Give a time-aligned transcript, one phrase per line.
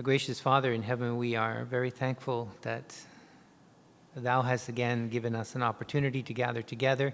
[0.00, 2.96] Our gracious Father in heaven, we are very thankful that
[4.16, 7.12] Thou hast again given us an opportunity to gather together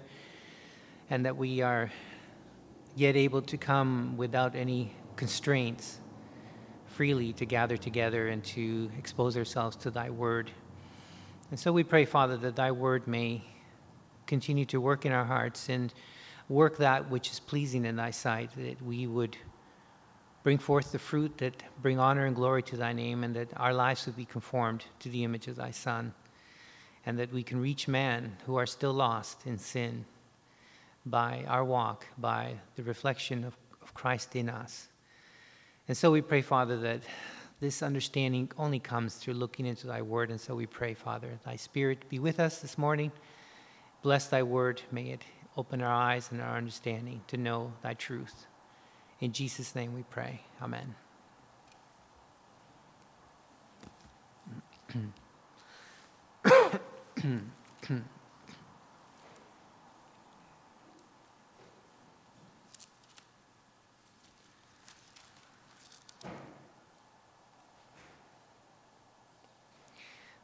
[1.09, 1.91] and that we are
[2.95, 5.99] yet able to come without any constraints
[6.85, 10.49] freely to gather together and to expose ourselves to Thy Word.
[11.51, 13.43] And so we pray, Father, that Thy Word may
[14.27, 15.93] continue to work in our hearts and
[16.47, 19.35] work that which is pleasing in Thy sight, that we would
[20.47, 23.73] bring forth the fruit that bring honor and glory to Thy name, and that our
[23.73, 26.13] lives would be conformed to the image of Thy Son
[27.05, 30.05] and that we can reach man who are still lost in sin
[31.05, 34.87] by our walk, by the reflection of, of Christ in us.
[35.89, 37.01] And so we pray, Father, that
[37.59, 40.29] this understanding only comes through looking into thy word.
[40.31, 43.11] And so we pray, Father, thy spirit be with us this morning.
[44.01, 44.81] Bless thy word.
[44.93, 45.23] May it
[45.57, 48.47] open our eyes and our understanding to know thy truth.
[49.19, 50.41] In Jesus' name we pray.
[50.61, 50.93] Amen.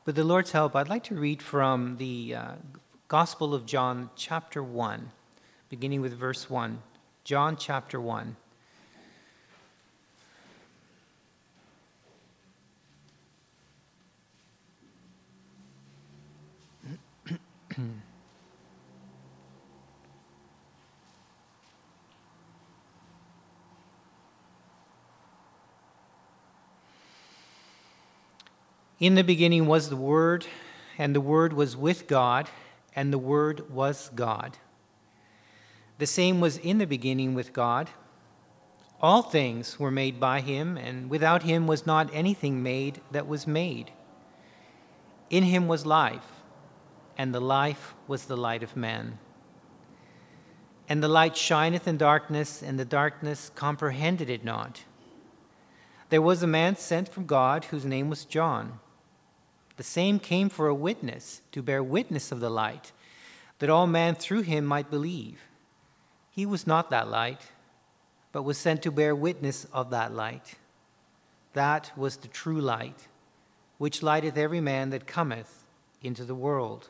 [0.06, 2.52] With the Lord's help, I'd like to read from the uh,
[3.08, 5.12] Gospel of John, chapter 1,
[5.70, 6.82] beginning with verse 1.
[7.24, 8.36] John, chapter 1.
[17.76, 17.90] Hmm.
[29.00, 30.46] In the beginning was the Word,
[30.98, 32.48] and the Word was with God,
[32.96, 34.58] and the Word was God.
[35.98, 37.90] The same was in the beginning with God.
[39.02, 43.46] All things were made by him, and without him was not anything made that was
[43.46, 43.92] made.
[45.30, 46.33] In him was life,
[47.18, 49.18] and the life was the light of men.
[50.90, 54.84] And the light shineth in darkness, and the darkness comprehended it not.
[56.10, 58.80] There was a man sent from God whose name was John.
[59.78, 62.92] The same came for a witness, to bear witness of the light,
[63.60, 65.40] that all men through him might believe.
[66.30, 67.42] He was not that light,
[68.32, 70.56] but was sent to bear witness of that light.
[71.54, 73.08] That was the true light,
[73.78, 75.66] which lighteth every man that cometh
[76.02, 76.90] into the world.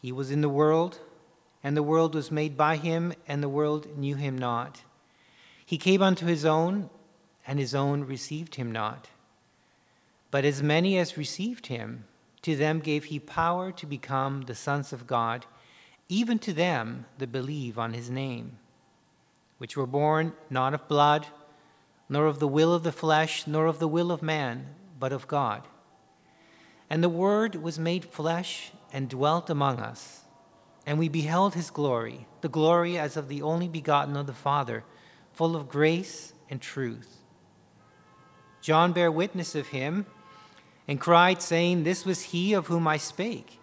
[0.00, 1.00] He was in the world,
[1.62, 4.82] and the world was made by him, and the world knew him not.
[5.66, 6.88] He came unto his own,
[7.46, 9.08] and his own received him not.
[10.30, 12.04] But as many as received him,
[12.42, 15.46] to them gave he power to become the sons of God,
[16.08, 18.58] even to them that believe on his name,
[19.58, 21.26] which were born not of blood,
[22.08, 25.26] nor of the will of the flesh, nor of the will of man, but of
[25.26, 25.66] God.
[26.88, 30.22] And the Word was made flesh and dwelt among us,
[30.86, 34.84] and we beheld his glory, the glory as of the only begotten of the Father,
[35.32, 37.18] full of grace and truth.
[38.60, 40.06] John bare witness of him
[40.86, 43.60] and cried, saying, This was he of whom I spake.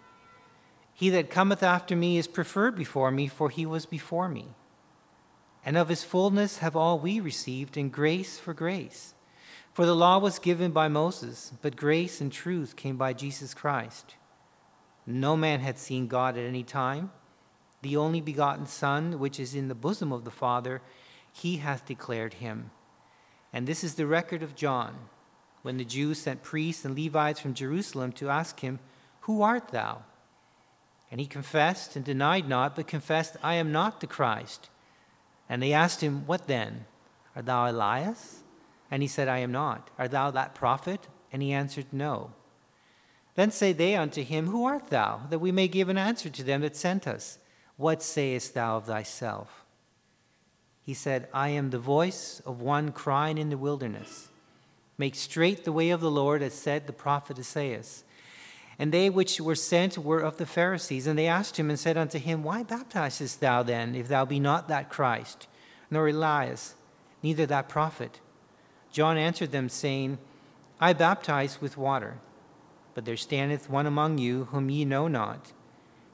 [0.94, 4.54] He that cometh after me is preferred before me, for he was before me.
[5.64, 9.14] And of his fullness have all we received, and grace for grace.
[9.74, 14.14] For the law was given by Moses, but grace and truth came by Jesus Christ.
[15.06, 17.10] No man had seen God at any time.
[17.82, 20.82] The only begotten Son, which is in the bosom of the Father,
[21.32, 22.70] he hath declared him.
[23.52, 24.96] And this is the record of John
[25.62, 28.78] when the Jews sent priests and Levites from Jerusalem to ask him,
[29.22, 30.02] Who art thou?
[31.10, 34.70] And he confessed and denied not, but confessed, I am not the Christ.
[35.48, 36.86] And they asked him, What then?
[37.34, 38.42] Art thou Elias?
[38.90, 39.90] And he said, I am not.
[39.98, 41.06] Art thou that prophet?
[41.32, 42.30] And he answered, No.
[43.36, 45.20] Then say they unto him, Who art thou?
[45.30, 47.38] That we may give an answer to them that sent us.
[47.76, 49.64] What sayest thou of thyself?
[50.80, 54.28] He said, I am the voice of one crying in the wilderness.
[54.98, 57.82] Make straight the way of the Lord, as said the prophet Isaiah.
[58.78, 61.06] And they which were sent were of the Pharisees.
[61.06, 64.40] And they asked him and said unto him, Why baptizest thou then, if thou be
[64.40, 65.46] not that Christ,
[65.90, 66.74] nor Elias,
[67.22, 68.20] neither that prophet?
[68.92, 70.18] John answered them, saying,
[70.80, 72.18] I baptize with water,
[72.96, 75.52] but there standeth one among you whom ye know not.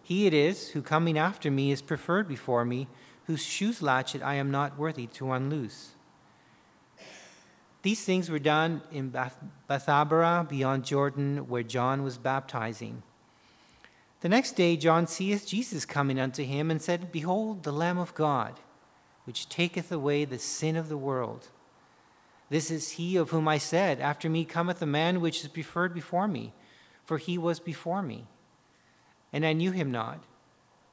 [0.03, 2.89] He it is who coming after me is preferred before me,
[3.27, 5.93] whose shoes latchet I am not worthy to unloose.
[7.83, 9.13] These things were done in
[9.71, 13.05] Bethabara beyond Jordan, where John was baptizing.
[14.21, 18.13] The next day John seeth Jesus coming unto him, and said, Behold, the Lamb of
[18.15, 18.59] God,
[19.25, 21.47] which taketh away the sin of the world.
[22.51, 25.95] This is he of whom I said, After me cometh a man which is preferred
[25.95, 26.53] before me,
[27.05, 28.27] for he was before me.
[29.33, 30.23] And I knew him not,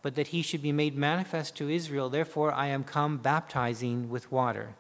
[0.02, 2.10] but that he should be made manifest to Israel.
[2.10, 4.76] Therefore I am come baptizing with water.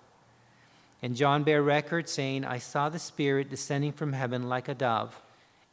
[1.01, 5.21] And John bare record, saying, I saw the Spirit descending from heaven like a dove,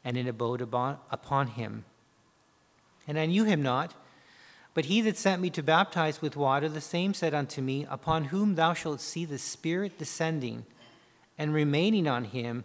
[0.03, 1.83] and it abode upon him.
[3.07, 3.93] And I knew him not.
[4.77, 8.25] But he that sent me to baptize with water, the same said unto me, Upon
[8.25, 10.67] whom thou shalt see the Spirit descending
[11.35, 12.63] and remaining on him,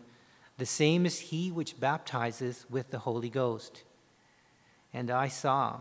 [0.62, 3.82] the same is he which baptizes with the Holy Ghost.
[4.94, 5.80] And I saw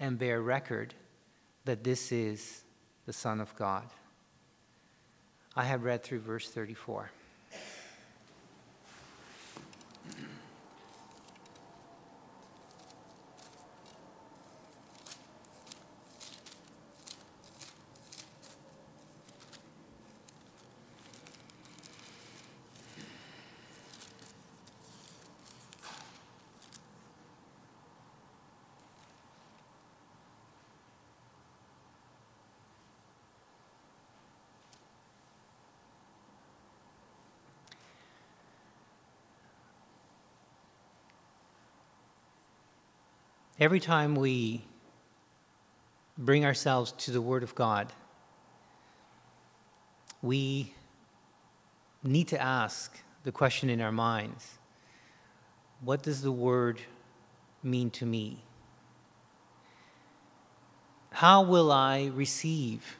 [0.00, 0.94] and bear record
[1.64, 2.64] that this is
[3.06, 3.84] the Son of God.
[5.54, 7.08] I have read through verse 34.
[43.58, 44.66] Every time we
[46.18, 47.90] bring ourselves to the Word of God,
[50.20, 50.74] we
[52.02, 54.58] need to ask the question in our minds
[55.80, 56.82] what does the Word
[57.62, 58.42] mean to me?
[61.10, 62.98] How will I receive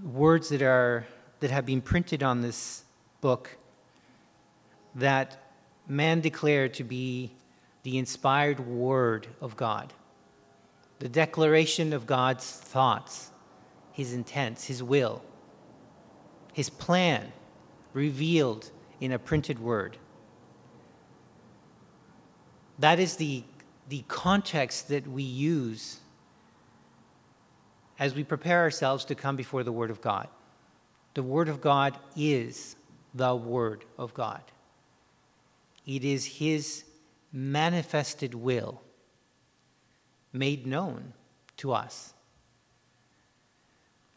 [0.00, 1.08] words that, are,
[1.40, 2.84] that have been printed on this
[3.20, 3.56] book
[4.94, 5.42] that
[5.88, 7.32] man declared to be
[7.82, 9.92] the inspired word of God,
[10.98, 13.30] the declaration of God's thoughts,
[13.92, 15.22] his intents, his will,
[16.52, 17.32] his plan
[17.92, 19.96] revealed in a printed word.
[22.78, 23.44] That is the,
[23.88, 26.00] the context that we use
[27.98, 30.28] as we prepare ourselves to come before the Word of God.
[31.14, 32.76] The Word of God is
[33.14, 34.42] the Word of God.
[35.86, 36.84] It is His
[37.32, 38.82] manifested will
[40.32, 41.12] made known
[41.56, 42.12] to us.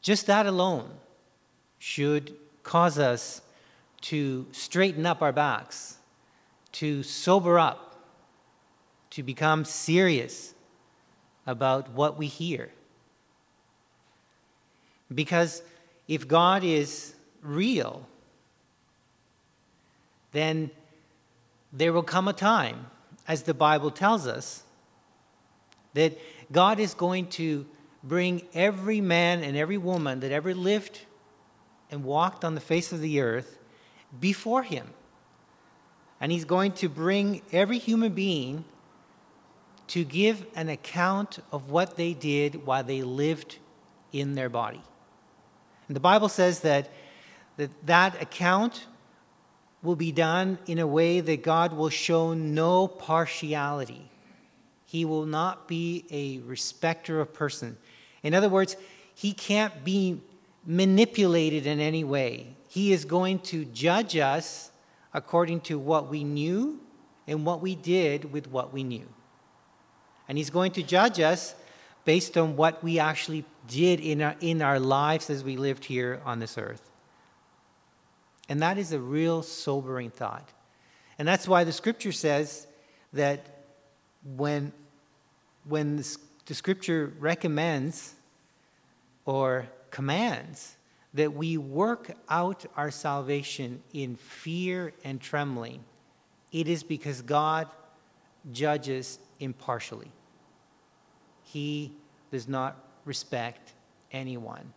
[0.02, 0.90] Just that alone
[1.80, 3.42] should cause us
[4.02, 5.98] to straighten up our backs,
[6.74, 7.96] to sober up,
[9.12, 10.54] to become serious
[11.46, 12.72] about what we hear.
[15.14, 15.62] Because
[16.08, 18.08] if God is real,
[20.32, 20.72] then
[21.72, 22.88] there will come a time
[23.28, 24.64] as the Bible tells us,
[25.94, 26.18] that
[26.52, 27.66] God is going to
[28.04, 31.02] bring every man and every woman that ever lived
[31.92, 33.60] and walked on the face of the earth
[34.20, 34.88] before him.
[36.20, 38.66] And he's going to bring every human being
[39.88, 43.58] to give an account of what they did while they lived
[44.12, 44.82] in their body.
[45.88, 46.90] And the Bible says that
[47.58, 48.86] that, that account
[49.84, 54.10] will be done in a way that God will show no partiality.
[54.86, 57.78] He will not be a respecter of person.
[58.24, 58.78] In other words,
[59.14, 60.22] he can't be
[60.66, 62.56] manipulated in any way.
[62.70, 64.72] He is going to judge us
[65.14, 66.80] according to what we knew
[67.28, 69.08] and what we did with what we knew.
[70.28, 71.54] And he's going to judge us
[72.06, 76.22] based on what we actually did in our, in our lives as we lived here
[76.26, 76.93] on this earth.
[78.50, 80.50] And that is a real sobering thought.
[81.18, 82.68] And that's why the scripture says
[83.14, 83.46] that
[84.36, 84.74] when,
[85.66, 88.16] when the, the scripture recommends
[89.26, 90.76] or commands
[91.14, 95.84] that we work out our salvation in fear and trembling,
[96.52, 97.68] it is because God
[98.52, 100.12] judges impartially.
[101.44, 101.94] He
[102.32, 103.74] does not respect
[104.12, 104.74] anyone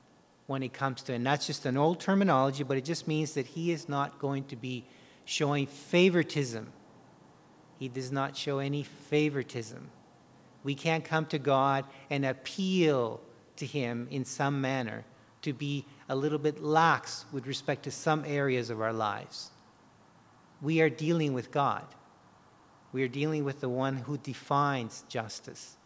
[0.47, 3.47] when it comes to, and that's just an old terminology, but it just means that
[3.47, 4.85] he is not going to be
[5.25, 6.73] showing favoritism.
[7.79, 9.91] He does not show any favoritism.
[10.63, 13.21] We can't come to God and appeal
[13.57, 15.05] to him in some manner
[15.43, 19.51] to be a little bit lax with respect to some areas of our lives.
[20.63, 21.85] We are dealing with God.
[22.93, 25.77] We are dealing with the one who defines justice.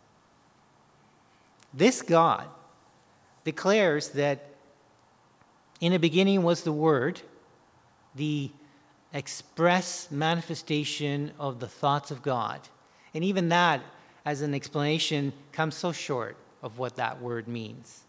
[1.73, 2.47] This God
[3.45, 4.50] declares that
[5.81, 7.21] in the beginning was the Word,
[8.15, 8.51] the
[9.13, 12.61] express manifestation of the thoughts of God.
[13.15, 13.81] And even that,
[14.25, 18.03] as an explanation, comes so short of what that word means.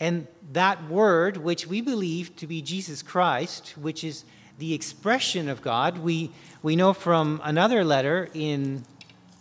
[0.00, 4.24] And that word, which we believe to be Jesus Christ, which is
[4.58, 6.30] the expression of God, we,
[6.62, 8.84] we know from another letter in,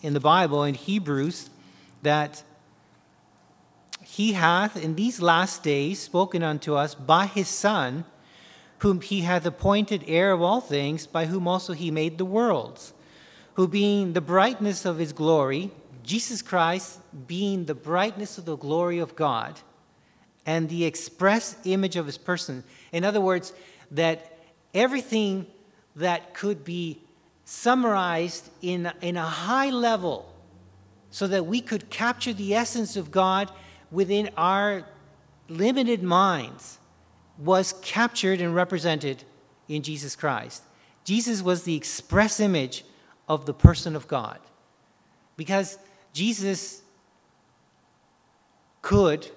[0.01, 1.49] in the Bible, in Hebrews,
[2.01, 2.43] that
[4.09, 8.05] he hath in these last days spoken unto us by his Son,
[8.79, 12.93] whom he hath appointed heir of all things, by whom also he made the worlds,
[13.55, 15.71] who being the brightness of his glory,
[16.03, 19.59] Jesus Christ being the brightness of the glory of God,
[20.45, 22.63] and the express image of his person.
[22.93, 23.51] In other words,
[23.91, 24.39] that
[24.73, 25.45] everything
[25.97, 27.01] that could be
[27.43, 30.33] summarized in, in a high level
[31.11, 33.51] so that we could capture the essence of God
[33.91, 34.83] within our
[35.49, 36.79] limited minds
[37.37, 39.23] was captured and represented
[39.67, 40.63] in Jesus Christ.
[41.03, 42.83] Jesus was the express image
[43.29, 44.39] of the person of God.
[45.35, 45.77] Because
[46.13, 46.81] Jesus
[48.81, 49.29] could,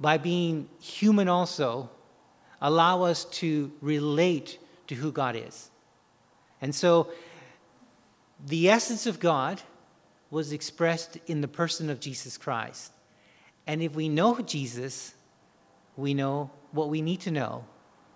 [0.00, 1.88] by being human also,
[2.60, 5.70] allow us to relate to who God is.
[6.60, 7.08] And so,
[8.46, 9.62] the essence of God
[10.30, 12.93] was expressed in the person of Jesus Christ.
[13.66, 15.14] And if we know Jesus,
[15.96, 17.64] we know what we need to know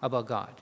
[0.02, 0.60] about God.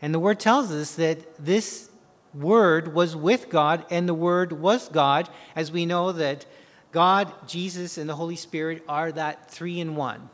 [0.00, 1.88] And the word tells us that this
[2.34, 6.46] word was with God and the word was God, as we know that
[6.90, 10.28] God, Jesus, and the Holy Spirit are that three in one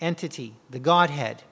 [0.00, 1.42] entity, the Godhead.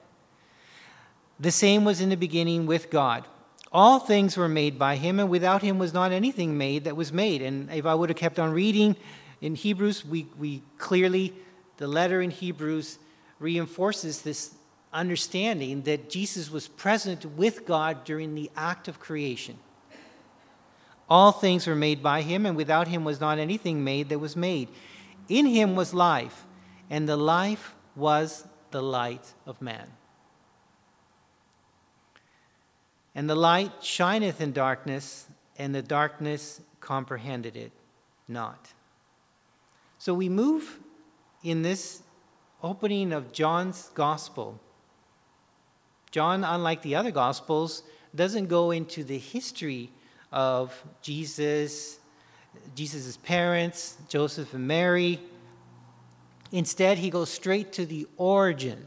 [1.39, 3.25] The same was in the beginning with God.
[3.71, 7.11] All things were made by him, and without him was not anything made that was
[7.11, 7.41] made.
[7.41, 8.95] And if I would have kept on reading
[9.41, 11.33] in Hebrews, we, we clearly,
[11.77, 12.97] the letter in Hebrews
[13.39, 14.55] reinforces this
[14.93, 19.57] understanding that Jesus was present with God during the act of creation.
[21.09, 24.35] All things were made by him, and without him was not anything made that was
[24.35, 24.69] made.
[25.29, 26.45] In him was life,
[26.89, 29.87] and the life was the light of man.
[33.17, 35.25] And the light shineth in darkness,
[35.57, 37.71] and the darkness comprehended it
[38.27, 38.73] not.
[39.97, 40.77] So we move
[41.43, 42.03] in this
[42.61, 44.59] opening of John's gospel.
[46.11, 47.81] John, unlike the other gospels,
[48.13, 49.89] doesn't go into the history
[50.31, 51.97] of Jesus,
[52.75, 55.19] Jesus' parents, Joseph and Mary.
[56.51, 58.85] Instead, he goes straight to the origin.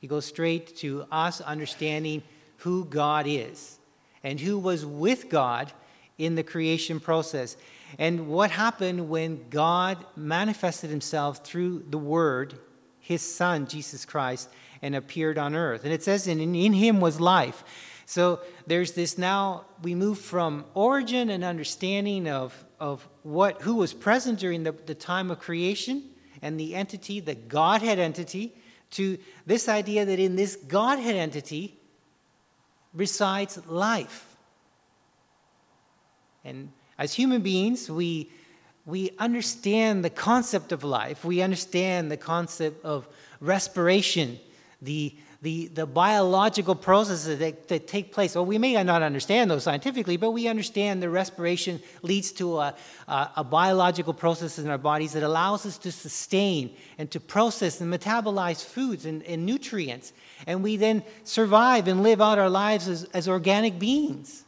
[0.00, 2.24] He goes straight to us understanding
[2.64, 3.78] who God is
[4.22, 5.70] and who was with God
[6.16, 7.58] in the creation process.
[7.98, 12.58] And what happened when God manifested himself through the Word,
[13.00, 14.48] his Son, Jesus Christ,
[14.80, 15.84] and appeared on earth.
[15.84, 17.64] And it says, in, in him was life.
[18.06, 23.92] So there's this now, we move from origin and understanding of, of what, who was
[23.92, 26.02] present during the, the time of creation
[26.40, 28.54] and the entity, the Godhead entity,
[28.92, 31.78] to this idea that in this Godhead entity,
[32.94, 34.36] resides life.
[36.44, 38.30] And as human beings, we,
[38.86, 41.24] we understand the concept of life.
[41.24, 43.08] We understand the concept of
[43.40, 44.38] respiration,
[44.80, 48.34] the, the, the biological processes that, that take place.
[48.34, 52.74] Well, we may not understand those scientifically, but we understand the respiration leads to a,
[53.08, 57.80] a, a biological process in our bodies that allows us to sustain and to process
[57.80, 60.12] and metabolize foods and, and nutrients.
[60.46, 64.44] And we then survive and live out our lives as, as organic beings.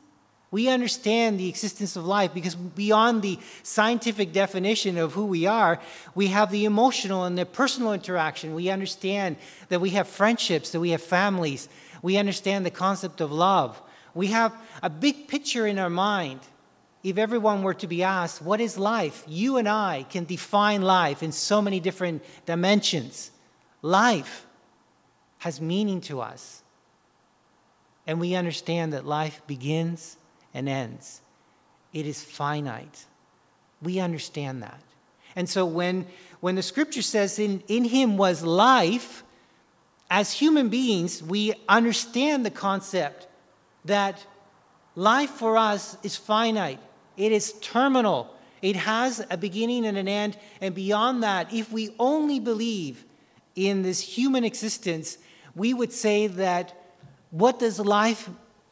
[0.51, 5.81] We understand the existence of life because beyond the scientific definition of who we are,
[6.15, 8.55] we have the emotional and the personal interaction.
[8.55, 9.37] We understand
[9.69, 11.69] that we have friendships, that we have families.
[12.01, 13.81] We understand the concept of love.
[14.15, 16.41] We have a big picture in our mind.
[17.03, 19.25] If everyone were to be asked, What is life?
[19.27, 23.31] you and I can define life in so many different dimensions.
[23.83, 24.46] Life
[25.47, 26.65] has meaning to us.
[28.05, 30.17] And we understand that life begins
[30.53, 31.21] and ends.
[31.93, 33.07] It is finite.
[33.81, 34.83] We understand that.
[35.37, 36.07] And so when,
[36.41, 39.23] when the scripture says, in, in him was life,
[40.11, 43.29] as human beings, we understand the concept
[43.85, 44.27] that
[44.97, 46.81] life for us is finite,
[47.17, 50.37] it is terminal, it has a beginning and an end.
[50.61, 53.05] And beyond that, if we only believe
[53.55, 55.19] in this human existence,
[55.57, 56.75] we would say that
[57.31, 58.29] what does life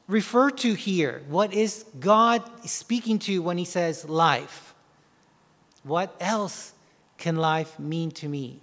[0.06, 1.22] refer to here?
[1.28, 4.74] What is God speaking to when he says life?
[5.82, 6.72] What else
[7.16, 8.60] can life mean to me?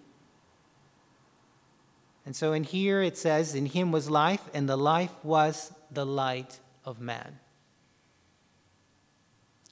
[2.25, 6.05] And so in here it says, In him was life, and the life was the
[6.05, 7.39] light of man.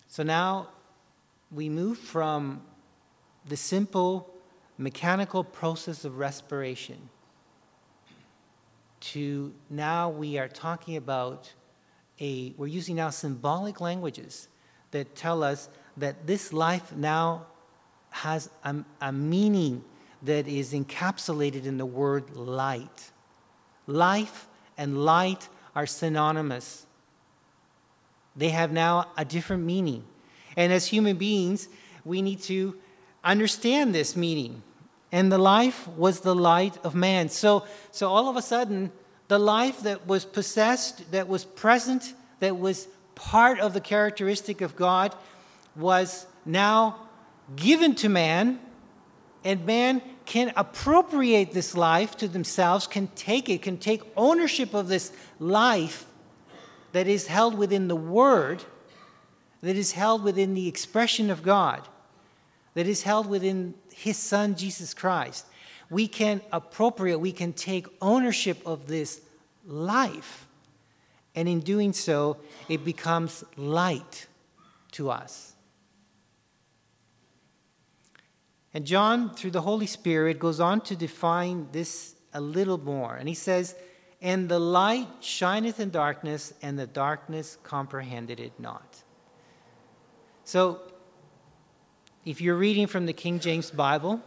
[0.08, 0.70] So now
[1.51, 2.63] we move from
[3.48, 4.34] the simple
[4.77, 7.10] mechanical process of respiration
[9.01, 11.51] to now we are talking about
[12.20, 14.48] a, we're using now symbolic languages
[14.91, 17.46] that tell us that this life now
[18.10, 19.84] has a, a meaning
[20.24, 23.12] that is encapsulated in the word light.
[23.88, 26.86] Life and light are synonymous.
[28.36, 30.03] They have now a different meaning.
[30.58, 31.70] And as human beings,
[32.03, 32.75] we need to
[33.24, 34.63] understand this meaning.
[35.12, 37.30] And the life was the light of man.
[37.30, 38.92] So, so all of a sudden,
[39.28, 44.75] the life that was possessed, that was present, that was part of the characteristic of
[44.75, 45.16] God,
[45.75, 47.08] was now
[47.56, 48.60] given to man,
[49.44, 54.88] and man can appropriate this life to themselves, can take it, can take ownership of
[54.88, 56.06] this life
[56.92, 58.63] that is held within the Word,
[59.62, 61.88] that is held within the expression of God,
[62.74, 65.46] that is held within His Son, Jesus Christ.
[65.89, 69.20] We can appropriate, we can take ownership of this
[69.65, 70.48] life.
[71.36, 72.38] And in doing so,
[72.70, 74.27] it becomes light
[74.94, 75.53] to us.
[78.74, 83.15] And John, through the Holy Spirit, goes on to define this a little more.
[83.15, 83.75] And he says,
[84.22, 89.03] And the light shineth in darkness, and the darkness comprehended it not.
[90.46, 90.82] So,
[92.26, 94.22] if you're reading from the King James Bible,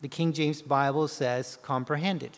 [0.00, 2.32] the King James Bible says comprehended.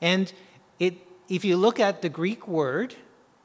[0.00, 0.32] And
[0.78, 0.94] it,
[1.28, 2.94] if you look at the Greek word,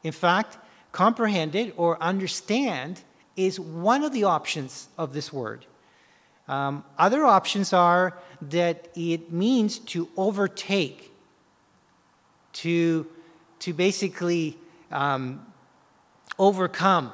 [0.03, 0.57] in fact,
[0.91, 3.01] comprehended or understand
[3.35, 5.65] is one of the options of this word.
[6.47, 11.11] Um, other options are that it means to overtake,
[12.53, 13.07] to,
[13.59, 14.57] to basically
[14.91, 15.45] um,
[16.37, 17.11] overcome.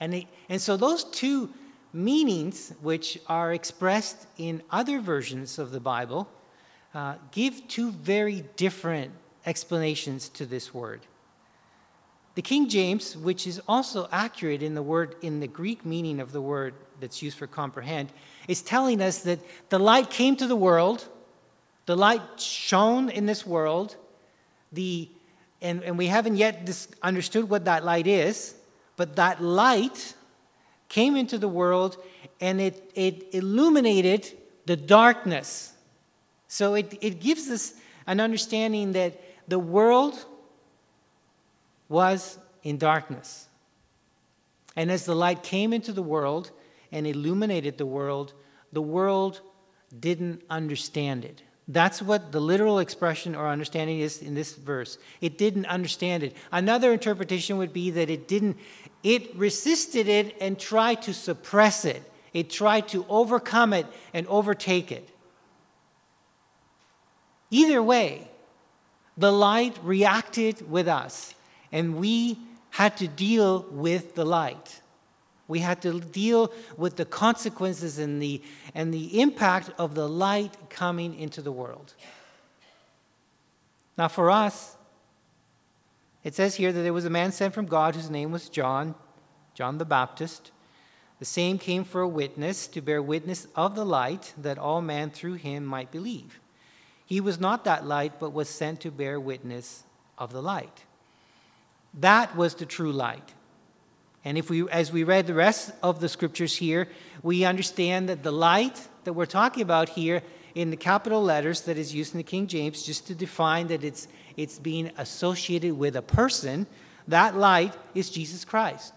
[0.00, 1.50] And, it, and so those two
[1.98, 6.28] meanings, which are expressed in other versions of the Bible,
[6.94, 9.12] uh, give two very different
[9.44, 11.00] explanations to this word.
[12.34, 16.30] The King James, which is also accurate in the word in the Greek meaning of
[16.30, 18.12] the word that's used for comprehend,
[18.46, 21.08] is telling us that the light came to the world,
[21.86, 23.96] the light shone in this world,
[24.72, 25.08] the
[25.60, 28.54] and, and we haven't yet understood what that light is,
[28.96, 30.14] but that light
[30.88, 31.96] came into the world
[32.40, 34.30] and it, it illuminated
[34.66, 35.72] the darkness.
[36.46, 37.74] So it, it gives us
[38.06, 40.24] an understanding that the world
[41.88, 43.46] was in darkness.
[44.76, 46.50] And as the light came into the world
[46.92, 48.32] and illuminated the world,
[48.72, 49.40] the world
[49.98, 51.42] didn't understand it.
[51.66, 54.96] That's what the literal expression or understanding is in this verse.
[55.20, 56.34] It didn't understand it.
[56.50, 58.56] Another interpretation would be that it didn't,
[59.02, 62.02] it resisted it and tried to suppress it.
[62.32, 65.08] It tried to overcome it and overtake it.
[67.50, 68.28] Either way,
[69.16, 71.34] the light reacted with us,
[71.72, 72.38] and we
[72.70, 74.80] had to deal with the light.
[75.48, 78.42] We had to deal with the consequences and the,
[78.74, 81.94] and the impact of the light coming into the world.
[83.96, 84.76] Now, for us,
[86.24, 88.94] it says here that there was a man sent from God whose name was John,
[89.54, 90.50] John the Baptist.
[91.18, 95.10] The same came for a witness, to bear witness of the light, that all men
[95.10, 96.40] through him might believe.
[97.06, 99.82] He was not that light, but was sent to bear witness
[100.16, 100.84] of the light.
[101.94, 103.32] That was the true light.
[104.24, 106.88] And if we, as we read the rest of the scriptures here,
[107.22, 110.22] we understand that the light that we're talking about here
[110.54, 113.84] in the capital letters that is used in the King James, just to define that
[113.84, 116.68] it's, it's being associated with a person,
[117.08, 118.94] that light is Jesus Christ.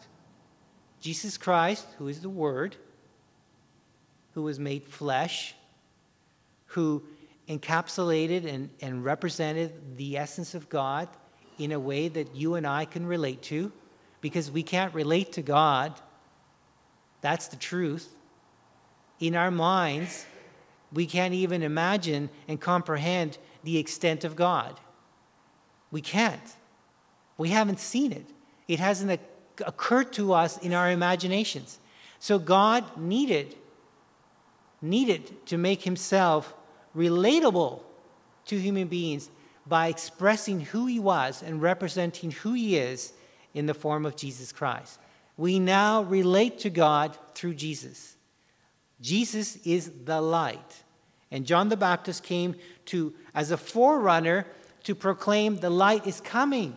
[0.99, 2.75] Jesus Christ, who is the Word,
[4.35, 5.55] who was made flesh,
[6.67, 7.01] who
[7.49, 11.09] encapsulated and, and represented the essence of God
[11.57, 13.71] in a way that you and I can relate to
[14.21, 15.99] because we can't relate to God.
[17.21, 18.13] That's the truth.
[19.19, 20.23] In our minds,
[20.93, 24.79] we can't even imagine and comprehend the extent of God.
[25.91, 26.41] We can't.
[27.37, 28.25] We haven't seen it.
[28.67, 29.19] It hasn't
[29.65, 31.79] occurred to us in our imaginations.
[32.19, 33.55] So God needed
[34.81, 36.55] needed to make himself
[36.95, 37.81] relatable
[38.45, 39.29] to human beings
[39.67, 43.13] by expressing who he was and representing who he is
[43.53, 44.99] in the form of Jesus Christ.
[45.37, 48.15] We now relate to God through Jesus.
[48.99, 50.83] Jesus is the light.
[51.29, 52.55] And John the Baptist came
[52.87, 54.45] to, as a forerunner,
[54.83, 56.75] to proclaim the light is coming.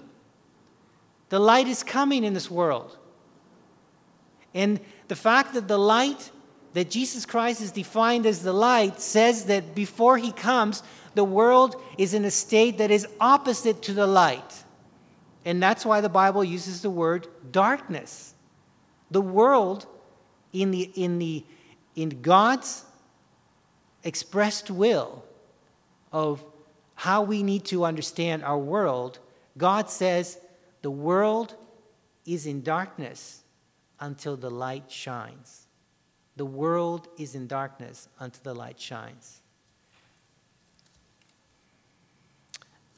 [1.30, 2.98] The light is coming in this world.
[4.52, 6.30] And the fact that the light
[6.74, 10.82] that Jesus Christ is defined as the light says that before he comes,
[11.14, 14.64] the world is in a state that is opposite to the light.
[15.44, 18.34] And that's why the Bible uses the word darkness.
[19.10, 19.86] The world,
[20.52, 21.44] in, the, in, the,
[21.94, 22.84] in God's
[24.02, 25.24] expressed will
[26.12, 26.44] of
[27.04, 29.18] how we need to understand our world,
[29.58, 30.38] God says
[30.80, 31.54] the world
[32.24, 33.42] is in darkness
[34.00, 35.66] until the light shines.
[36.36, 39.42] The world is in darkness until the light shines.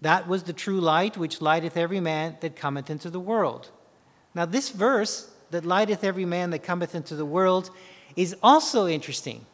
[0.02, 3.72] That was the true light which lighteth every man that cometh into the world.
[4.36, 7.70] Now, this verse, that lighteth every man that cometh into the world,
[8.14, 9.44] is also interesting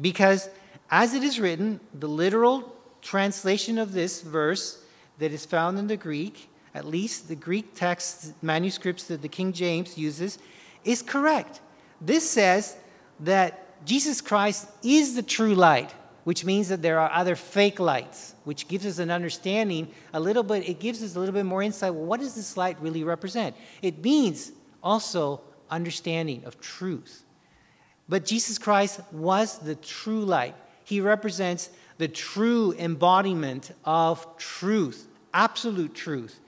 [0.00, 0.50] because,
[0.90, 2.73] as it is written, the literal
[3.04, 4.82] translation of this verse
[5.18, 9.52] that is found in the Greek, at least the Greek text manuscripts that the King
[9.52, 10.38] James uses,
[10.82, 11.60] is correct.
[12.00, 12.76] This says
[13.20, 18.34] that Jesus Christ is the true light which means that there are other fake lights,
[18.44, 21.62] which gives us an understanding a little bit, it gives us a little bit more
[21.62, 21.94] insight.
[21.94, 23.54] Well, what does this light really represent?
[23.82, 27.24] It means also understanding of truth.
[28.08, 30.54] But Jesus Christ was the true light.
[30.84, 36.40] He represents the true embodiment of truth, absolute truth.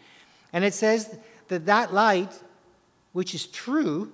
[0.53, 1.17] And it says
[1.49, 2.33] that that light,
[3.13, 4.13] which is true,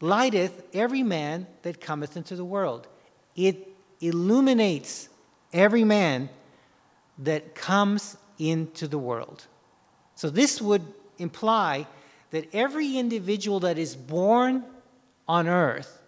[0.00, 2.86] lighteth every man that cometh into the world.
[3.36, 3.68] It
[4.00, 5.08] illuminates
[5.52, 6.28] every man
[7.18, 9.46] that comes into the world.
[10.14, 10.82] So, this would
[11.18, 11.86] imply
[12.30, 14.64] that every individual that is born
[15.26, 16.00] on earth,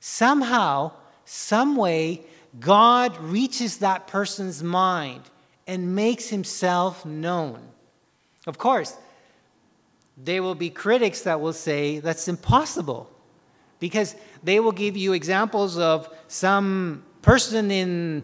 [0.00, 0.92] somehow,
[1.24, 2.24] some way,
[2.58, 5.22] God reaches that person's mind
[5.66, 7.60] and makes himself known.
[8.46, 8.96] Of course,
[10.16, 13.08] there will be critics that will say that's impossible
[13.78, 18.22] because they will give you examples of some person in,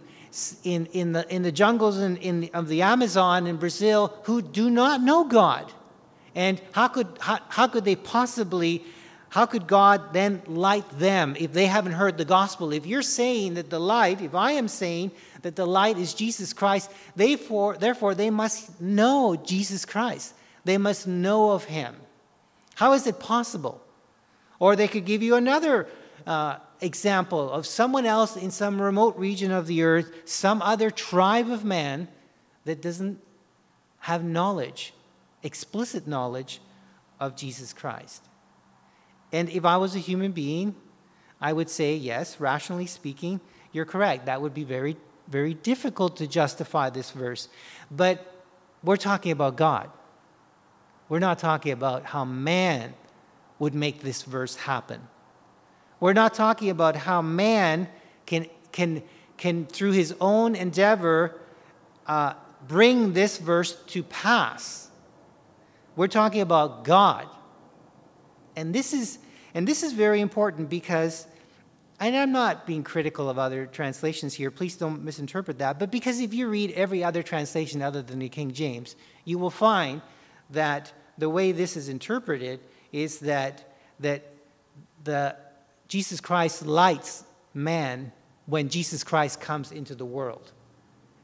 [0.63, 4.69] in, in, the, in the jungles in, in, of the Amazon in Brazil who do
[4.69, 5.73] not know God.
[6.35, 8.85] And how could, how, how could they possibly,
[9.31, 12.73] how could God then light them if they haven't heard the gospel?
[12.73, 15.11] If you're saying that the light, if I am saying
[15.43, 20.35] that the light is Jesus Christ, therefore, therefore they must know Jesus Christ.
[20.65, 21.95] They must know of him.
[22.77, 23.83] How is it possible?
[24.59, 25.89] Or they could give you another
[26.27, 31.51] uh, example of someone else in some remote region of the earth, some other tribe
[31.51, 32.09] of man
[32.65, 33.21] that doesn't
[34.01, 34.95] have knowledge,
[35.43, 36.61] explicit knowledge
[37.21, 38.25] of Jesus Christ.
[39.33, 40.75] And if I was a human being,
[41.41, 43.41] I would say, yes, rationally speaking,
[43.73, 44.27] you're correct.
[44.27, 44.97] That would be very,
[45.29, 47.49] very difficult to justify this verse.
[47.91, 48.35] But
[48.83, 49.91] we're talking about God.
[51.09, 52.95] We're not talking about how man
[53.59, 55.01] would make this verse happen.
[56.01, 57.89] We're not talking about how man
[58.27, 59.03] can, can,
[59.37, 61.41] can through his own endeavor,
[62.07, 62.35] uh,
[62.67, 64.91] bring this verse to pass.
[65.97, 67.27] We're talking about God.
[68.59, 69.21] And this is,
[69.55, 71.29] and this is very important because,
[72.01, 76.19] and I'm not being critical of other translations here, please don't misinterpret that, but because
[76.21, 80.03] if you read every other translation other than the King James, you will find
[80.51, 82.59] that the way this is interpreted
[82.91, 84.27] is that, that
[85.05, 85.37] the
[85.87, 87.23] Jesus Christ lights
[87.55, 88.11] man
[88.47, 90.51] when Jesus Christ comes into the world.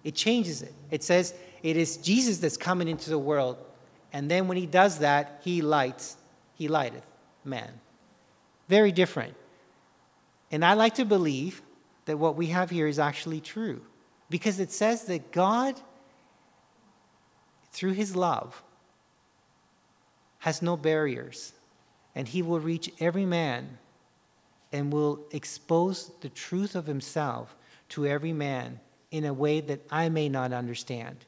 [0.04, 0.72] It changes it.
[0.92, 3.56] It says it is Jesus that's coming into the world,
[4.12, 6.16] and then when he does that, he lights,
[6.54, 7.02] he lighteth
[7.44, 7.80] man.
[8.68, 9.34] Very different.
[10.50, 11.62] And I like to believe
[12.06, 13.82] that what we have here is actually true
[14.30, 15.80] because it says that God,
[17.72, 18.62] through his love,
[20.38, 21.52] has no barriers,
[22.14, 23.78] and he will reach every man
[24.72, 27.56] and will expose the truth of himself
[27.88, 28.80] to every man
[29.10, 31.24] in a way that I may not understand.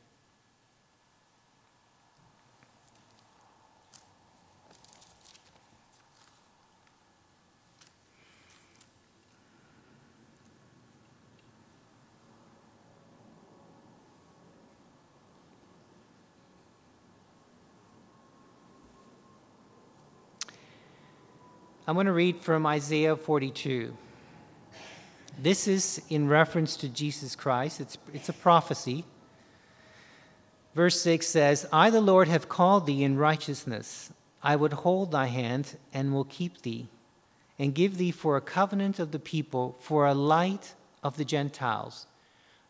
[21.89, 23.97] I'm going to read from Isaiah 42.
[25.41, 29.05] This is in reference to Jesus Christ, it's, it's a prophecy.
[30.75, 34.13] Verse 6 says, I, the Lord, have called thee in righteousness.
[34.43, 36.89] I would hold thy hand and will keep thee,
[37.57, 42.07] and give thee for a covenant of the people, for a light of the Gentiles,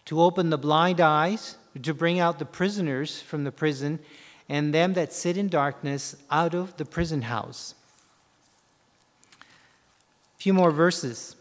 [0.05, 3.99] to open the blind eyes, to bring out the prisoners from the prison,
[4.47, 7.75] and them that sit in darkness out of the prison house
[10.37, 11.37] few more verses.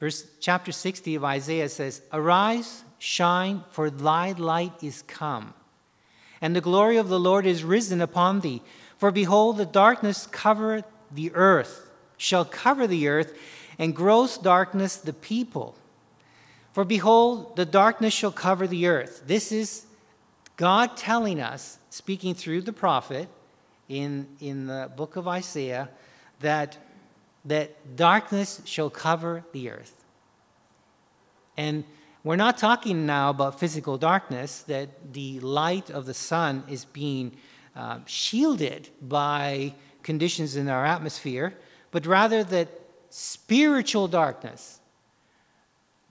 [0.00, 5.54] Verse chapter 60 of Isaiah says, Arise, shine, for thy light is come,
[6.40, 8.62] and the glory of the Lord is risen upon thee.
[8.96, 13.36] For behold, the darkness covereth the earth, shall cover the earth,
[13.78, 15.76] and gross darkness the people.
[16.72, 19.22] For behold, the darkness shall cover the earth.
[19.26, 19.86] This is
[20.56, 23.28] God telling us, speaking through the prophet
[23.88, 25.88] in, in the book of Isaiah,
[26.40, 26.78] that,
[27.44, 30.04] that darkness shall cover the earth.
[31.56, 31.84] And
[32.24, 37.32] we're not talking now about physical darkness, that the light of the sun is being
[37.74, 41.54] uh, shielded by conditions in our atmosphere,
[41.90, 42.68] but rather that
[43.10, 44.80] spiritual darkness,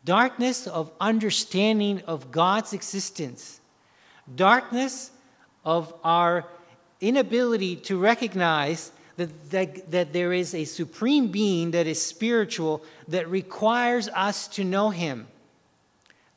[0.03, 3.59] darkness of understanding of God's existence,
[4.33, 5.11] darkness
[5.63, 6.45] of our
[7.01, 13.29] inability to recognize that, that, that there is a supreme being that is spiritual that
[13.29, 15.27] requires us to know him.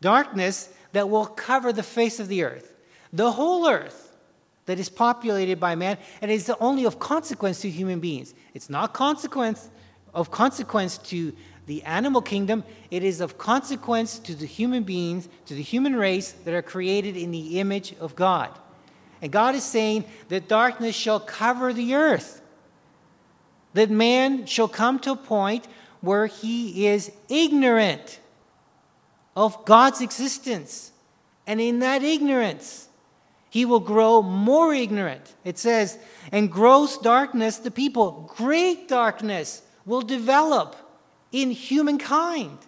[0.01, 2.75] Darkness that will cover the face of the earth,
[3.13, 4.17] the whole earth
[4.67, 8.35] that is populated by man, and is only of consequence to human beings.
[8.55, 9.69] It's not consequence
[10.15, 11.35] of consequence to
[11.67, 16.33] the animal kingdom, it is of consequence to the human beings, to the human race
[16.45, 18.51] that are created in the image of God.
[19.23, 22.40] And God is saying that darkness shall cover the earth,
[23.75, 25.67] that man shall come to a point
[26.01, 28.21] where he is ignorant
[29.37, 30.93] of God's existence.
[31.47, 32.89] And in that ignorance,
[33.49, 35.35] he will grow more ignorant.
[35.45, 35.99] It says,
[36.33, 40.77] and gross darkness, the people, great darkness will develop
[41.33, 42.59] in humankind.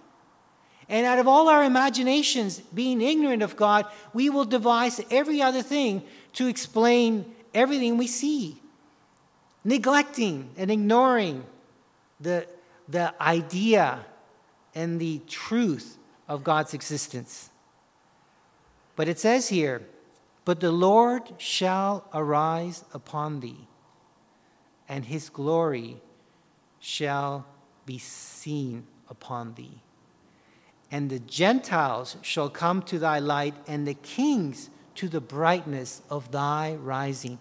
[0.88, 5.62] And out of all our imaginations, being ignorant of God, we will devise every other
[5.62, 6.02] thing
[6.34, 8.61] to explain everything we see,
[9.64, 11.44] neglecting and ignoring
[12.20, 12.46] the,
[12.88, 14.04] the idea
[14.74, 15.98] and the truth
[16.28, 17.50] of God's existence.
[18.96, 19.82] But it says here,
[20.44, 23.68] But the Lord shall arise upon thee,
[24.88, 25.96] and his glory
[26.80, 27.46] shall
[27.86, 29.80] be seen upon thee.
[30.90, 36.30] And the Gentiles shall come to thy light, and the kings to the brightness of
[36.32, 37.38] thy rising.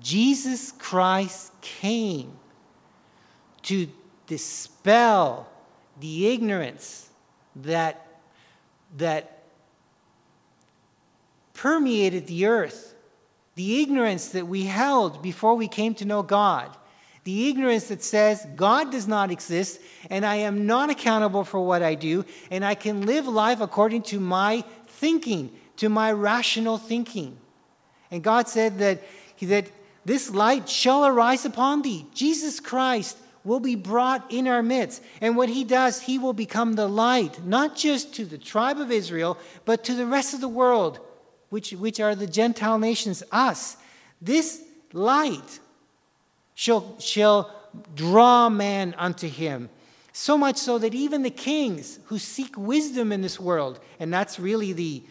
[0.00, 2.38] Jesus Christ came
[3.62, 3.88] to
[4.26, 5.48] dispel
[6.00, 7.08] the ignorance
[7.56, 8.06] that,
[8.96, 9.42] that
[11.54, 12.94] permeated the earth,
[13.56, 16.76] the ignorance that we held before we came to know God
[17.28, 21.82] the ignorance that says God does not exist and I am not accountable for what
[21.82, 27.36] I do and I can live life according to my thinking, to my rational thinking.
[28.10, 29.02] And God said that,
[29.42, 29.66] that
[30.08, 32.06] this light shall arise upon thee.
[32.14, 35.02] Jesus Christ will be brought in our midst.
[35.20, 38.90] And what he does, he will become the light, not just to the tribe of
[38.90, 40.98] Israel, but to the rest of the world,
[41.50, 43.76] which, which are the Gentile nations, us.
[44.22, 44.62] This
[44.94, 45.60] light
[46.54, 47.54] shall, shall
[47.94, 49.68] draw man unto him.
[50.14, 54.40] So much so that even the kings who seek wisdom in this world, and that's
[54.40, 55.02] really the,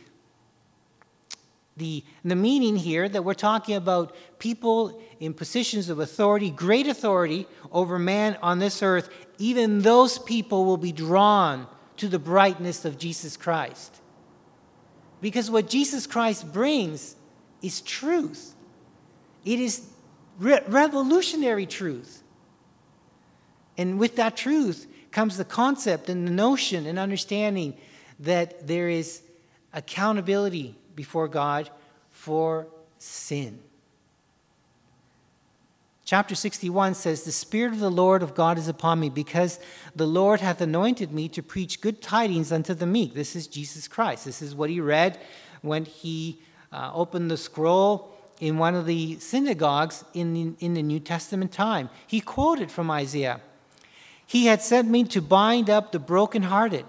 [1.77, 7.47] the, the meaning here that we're talking about people in positions of authority, great authority
[7.71, 12.97] over man on this earth, even those people will be drawn to the brightness of
[12.97, 14.01] Jesus Christ.
[15.21, 17.15] Because what Jesus Christ brings
[17.61, 18.55] is truth.
[19.45, 19.87] It is
[20.39, 22.23] re- revolutionary truth.
[23.77, 27.75] And with that truth comes the concept and the notion and understanding
[28.19, 29.21] that there is
[29.73, 31.69] accountability before God
[32.10, 33.60] for sin.
[36.03, 39.60] Chapter 61 says, The Spirit of the Lord of God is upon me, because
[39.95, 43.13] the Lord hath anointed me to preach good tidings unto the meek.
[43.13, 44.25] This is Jesus Christ.
[44.25, 45.19] This is what he read
[45.62, 50.81] when he uh, opened the scroll in one of the synagogues in the, in the
[50.81, 51.89] New Testament time.
[52.07, 53.41] He quoted from Isaiah
[54.25, 56.86] He had sent me to bind up the brokenhearted,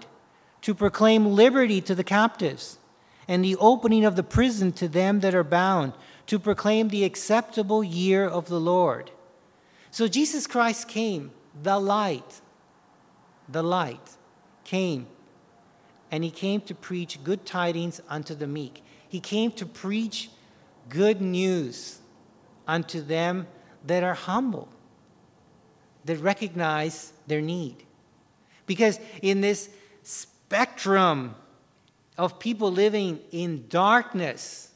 [0.61, 2.78] to proclaim liberty to the captives,
[3.29, 5.93] and the opening of the prison to them that are bound,
[6.25, 9.11] to proclaim the acceptable year of the Lord.
[9.91, 12.41] So Jesus Christ came, the light,
[13.47, 14.17] the light
[14.63, 15.05] came,
[16.09, 18.83] and he came to preach good tidings unto the meek.
[19.07, 20.31] He came to preach
[20.89, 21.99] good news
[22.67, 23.45] unto them
[23.85, 24.69] that are humble,
[26.05, 27.85] that recognize their need.
[28.65, 29.69] Because in this
[30.01, 31.35] spectrum
[32.19, 34.71] of people living in darkness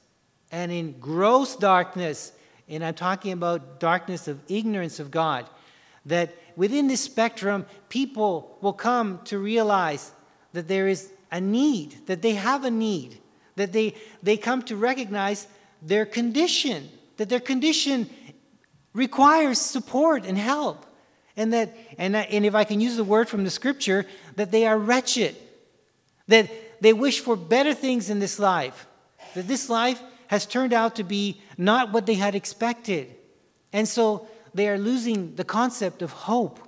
[0.50, 2.32] and in gross darkness,
[2.70, 5.50] and I'm talking about darkness of ignorance of God,
[6.06, 10.14] that within this spectrum, people will come to realize
[10.54, 13.20] that there is a need, that they have a need,
[13.58, 15.46] that they, they come to recognize
[15.82, 18.10] their condition, that their condition
[18.94, 20.86] requires support and help.
[21.36, 24.06] And that, and, and if I can use the word from the scripture,
[24.38, 25.36] that they are wretched,
[26.30, 26.50] that
[26.84, 28.88] they wish for better things in this life,
[29.36, 33.16] that this life has turned out to be not what they had expected.
[33.72, 36.60] And so they are losing the concept of hope.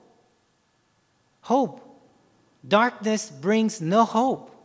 [1.41, 1.81] Hope.
[2.65, 4.55] Darkness brings no hope,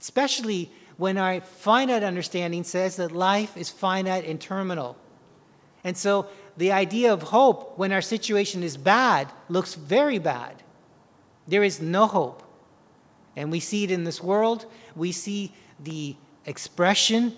[0.00, 4.96] especially when our finite understanding says that life is finite and terminal.
[5.84, 10.62] And so the idea of hope when our situation is bad looks very bad.
[11.46, 12.42] There is no hope.
[13.36, 14.66] And we see it in this world.
[14.94, 17.36] We see the expression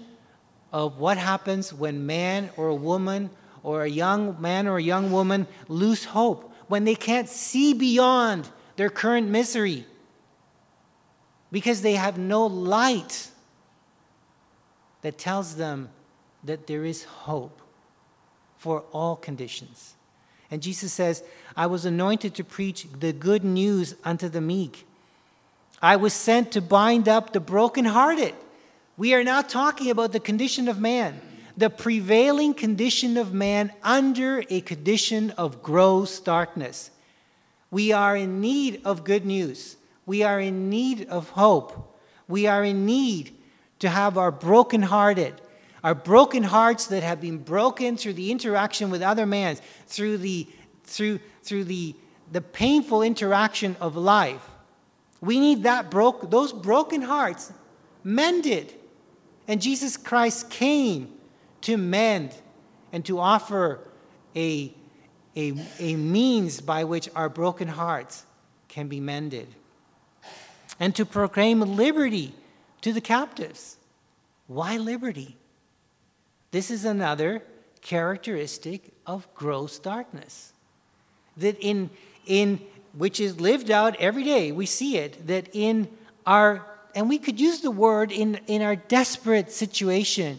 [0.72, 3.30] of what happens when man or a woman
[3.62, 8.48] or a young man or a young woman lose hope, when they can't see beyond
[8.76, 9.84] their current misery
[11.50, 13.30] because they have no light
[15.02, 15.88] that tells them
[16.44, 17.60] that there is hope
[18.56, 19.94] for all conditions.
[20.50, 21.22] And Jesus says,
[21.56, 24.86] I was anointed to preach the good news unto the meek.
[25.80, 28.34] I was sent to bind up the brokenhearted.
[28.96, 31.20] We are now talking about the condition of man,
[31.56, 36.90] the prevailing condition of man under a condition of gross darkness.
[37.70, 39.76] We are in need of good news.
[40.04, 41.96] We are in need of hope.
[42.26, 43.36] We are in need
[43.78, 45.34] to have our brokenhearted,
[45.84, 50.48] our broken hearts that have been broken through the interaction with other man, through the
[50.84, 51.94] through through the
[52.32, 54.48] the painful interaction of life.
[55.20, 57.52] We need that broke those broken hearts
[58.04, 58.72] mended.
[59.46, 61.12] And Jesus Christ came
[61.62, 62.34] to mend
[62.92, 63.80] and to offer
[64.36, 64.72] a,
[65.36, 68.24] a, a means by which our broken hearts
[68.68, 69.48] can be mended.
[70.78, 72.34] And to proclaim liberty
[72.82, 73.76] to the captives.
[74.46, 75.36] Why liberty?
[76.50, 77.42] This is another
[77.80, 80.52] characteristic of gross darkness.
[81.36, 81.90] That in,
[82.26, 82.60] in
[82.98, 85.88] which is lived out every day, we see it, that in
[86.26, 90.38] our, and we could use the word in, in our desperate situation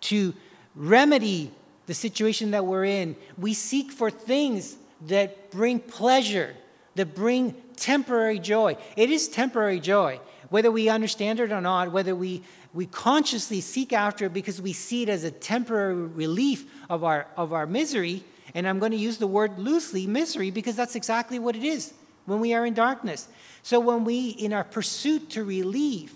[0.00, 0.34] to
[0.74, 1.50] remedy
[1.86, 6.54] the situation that we're in, we seek for things that bring pleasure,
[6.94, 8.76] that bring temporary joy.
[8.96, 12.42] It is temporary joy whether we understand it or not, whether we,
[12.72, 17.26] we consciously seek after it because we see it as a temporary relief of our,
[17.36, 21.38] of our misery, and I'm going to use the word loosely, misery, because that's exactly
[21.38, 21.92] what it is
[22.28, 23.26] when we are in darkness.
[23.62, 26.12] So when we, in our pursuit to relieve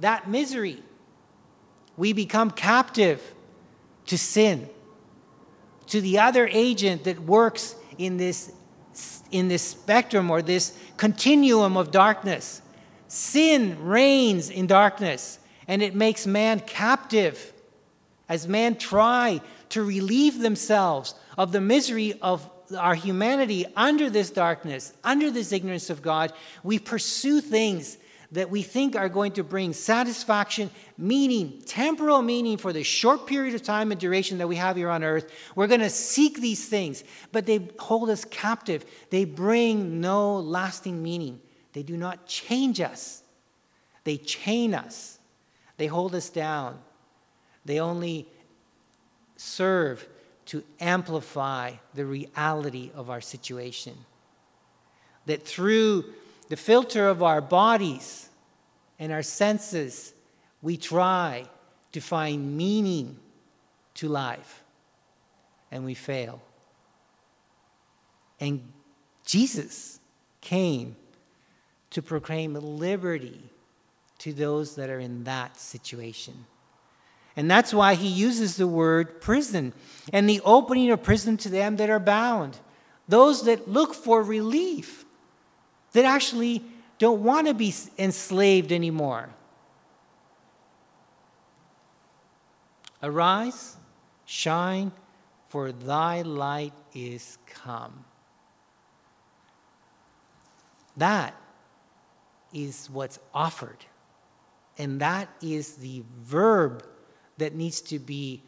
[0.00, 0.82] that misery,
[1.96, 3.34] we become captive
[4.06, 4.68] to sin,
[5.88, 8.52] to the other agent that works in this,
[9.30, 12.62] in this spectrum or this continuum of darkness.
[13.08, 17.52] Sin reigns in darkness, and it makes man captive
[18.28, 24.92] as man try to relieve themselves of the misery of our humanity under this darkness,
[25.04, 26.32] under this ignorance of God.
[26.62, 27.98] We pursue things
[28.32, 33.54] that we think are going to bring satisfaction, meaning, temporal meaning for the short period
[33.54, 35.32] of time and duration that we have here on earth.
[35.56, 37.02] We're going to seek these things,
[37.32, 38.84] but they hold us captive.
[39.10, 41.40] They bring no lasting meaning.
[41.72, 43.22] They do not change us,
[44.04, 45.18] they chain us,
[45.76, 46.78] they hold us down.
[47.64, 48.26] They only
[49.36, 50.08] serve
[50.50, 53.96] to amplify the reality of our situation.
[55.26, 56.06] That through
[56.48, 58.28] the filter of our bodies
[58.98, 60.12] and our senses,
[60.60, 61.46] we try
[61.92, 63.16] to find meaning
[63.94, 64.64] to life,
[65.70, 66.42] and we fail.
[68.40, 68.72] And
[69.24, 70.00] Jesus
[70.40, 70.96] came
[71.90, 73.40] to proclaim liberty
[74.18, 76.44] to those that are in that situation.
[77.40, 79.72] And that's why he uses the word prison
[80.12, 82.58] and the opening of prison to them that are bound,
[83.08, 85.06] those that look for relief,
[85.92, 86.62] that actually
[86.98, 89.30] don't want to be enslaved anymore.
[93.02, 93.74] Arise,
[94.26, 94.92] shine,
[95.48, 98.04] for thy light is come.
[100.98, 101.34] That
[102.52, 103.86] is what's offered.
[104.76, 106.84] And that is the verb
[107.40, 108.42] that needs to be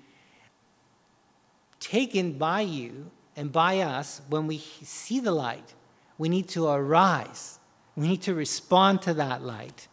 [1.81, 5.75] taken by you and by us when we see the light.
[6.17, 7.59] We need to arise,
[7.97, 9.89] we need to respond to that light.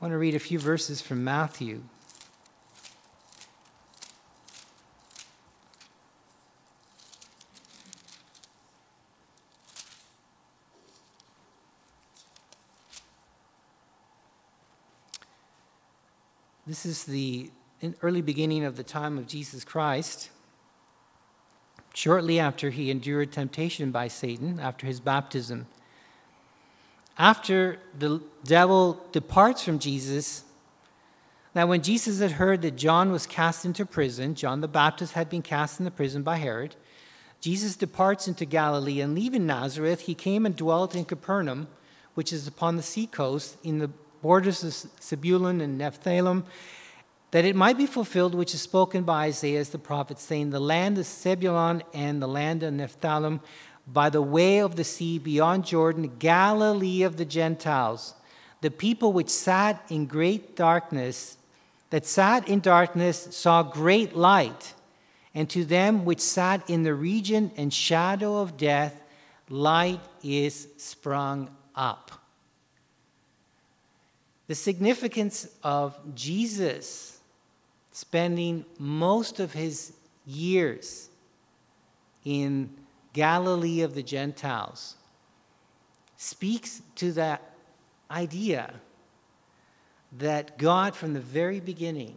[0.00, 1.82] I want to read a few verses from Matthew.
[16.66, 17.50] This is the
[18.00, 20.30] early beginning of the time of Jesus Christ.
[21.92, 25.66] Shortly after he endured temptation by Satan, after his baptism.
[27.18, 30.44] After the devil departs from Jesus,
[31.54, 35.28] now when Jesus had heard that John was cast into prison, John the Baptist had
[35.28, 36.76] been cast into prison by Herod,
[37.42, 41.68] Jesus departs into Galilee, and leaving Nazareth, he came and dwelt in Capernaum,
[42.14, 43.90] which is upon the seacoast, in the
[44.24, 44.72] borders of
[45.02, 46.44] Zebulun and Nephthalim,
[47.30, 50.96] that it might be fulfilled which is spoken by Isaiah the prophet, saying, The land
[50.96, 53.40] of Zebulun and the land of Nephthalim,
[53.86, 58.14] by the way of the sea beyond Jordan, Galilee of the Gentiles,
[58.62, 61.36] the people which sat in great darkness,
[61.90, 64.72] that sat in darkness, saw great light
[65.34, 69.02] and to them which sat in the region and shadow of death,
[69.50, 72.23] light is sprung up.
[74.46, 77.18] The significance of Jesus
[77.92, 79.92] spending most of his
[80.26, 81.08] years
[82.24, 82.70] in
[83.12, 84.96] Galilee of the Gentiles
[86.16, 87.54] speaks to that
[88.10, 88.74] idea
[90.18, 92.16] that God, from the very beginning,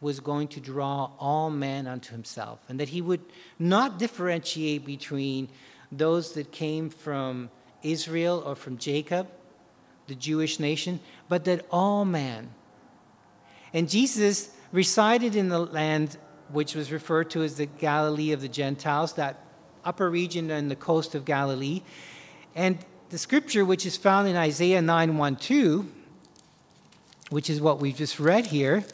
[0.00, 3.22] was going to draw all men unto himself, and that he would
[3.58, 5.48] not differentiate between
[5.90, 7.50] those that came from
[7.82, 9.28] Israel or from Jacob,
[10.06, 12.50] the Jewish nation, but that all man.
[13.72, 16.16] And Jesus resided in the land
[16.50, 19.44] which was referred to as the Galilee of the Gentiles, that
[19.84, 21.82] upper region on the coast of Galilee.
[22.54, 22.78] And
[23.10, 25.92] the scripture, which is found in Isaiah 9 1 2,
[27.30, 28.84] which is what we've just read here,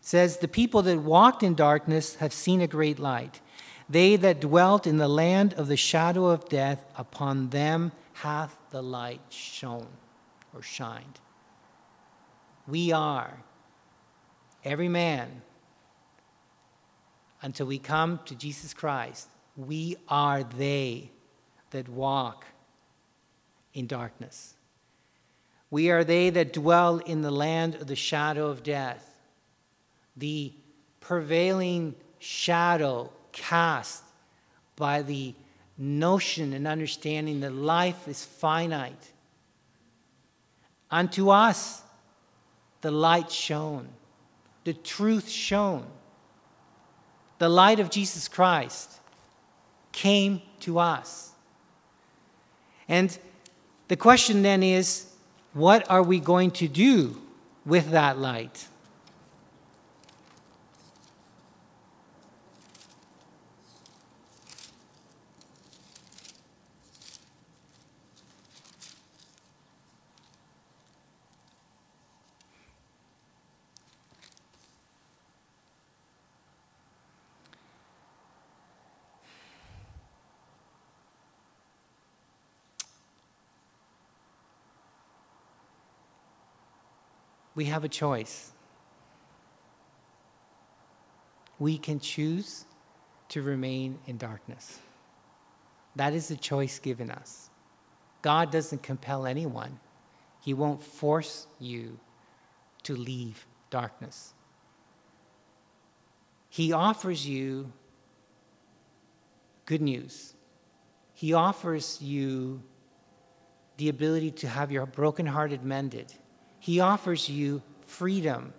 [0.00, 3.40] says, The people that walked in darkness have seen a great light.
[3.88, 8.82] They that dwelt in the land of the shadow of death, upon them hath the
[8.82, 9.88] light shone
[10.54, 11.20] or shined.
[12.66, 13.42] We are,
[14.64, 15.42] every man,
[17.42, 21.10] until we come to Jesus Christ, we are they
[21.70, 22.46] that walk
[23.74, 24.54] in darkness.
[25.70, 29.14] We are they that dwell in the land of the shadow of death
[30.16, 30.52] the
[31.00, 34.02] prevailing shadow cast
[34.76, 35.34] by the
[35.76, 39.12] notion and understanding that life is finite.
[40.90, 41.82] Unto us,
[42.80, 43.88] the light shone,
[44.64, 45.86] the truth shone.
[47.38, 49.00] The light of Jesus Christ
[49.92, 51.32] came to us.
[52.88, 53.16] And
[53.88, 55.06] the question then is
[55.52, 57.20] what are we going to do
[57.66, 58.68] with that light?
[87.54, 88.52] We have a choice.
[91.58, 92.64] We can choose
[93.28, 94.78] to remain in darkness.
[95.96, 97.50] That is the choice given us.
[98.22, 99.78] God doesn't compel anyone,
[100.40, 101.98] He won't force you
[102.84, 104.34] to leave darkness.
[106.48, 107.72] He offers you
[109.66, 110.34] good news.
[111.14, 112.62] He offers you
[113.76, 116.12] the ability to have your brokenhearted mended
[116.64, 118.54] he offers you freedom.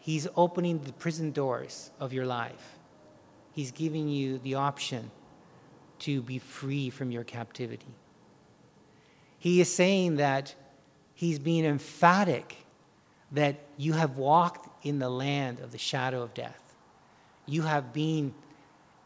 [0.00, 2.76] He's opening the prison doors of your life.
[3.52, 5.10] He's giving you the option
[6.00, 7.94] to be free from your captivity.
[9.38, 10.54] He is saying that
[11.14, 12.66] he's being emphatic
[13.32, 16.74] that you have walked in the land of the shadow of death.
[17.46, 18.34] You have been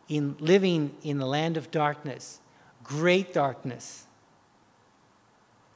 [0.08, 2.40] in living in the land of darkness,
[2.82, 4.08] great darkness.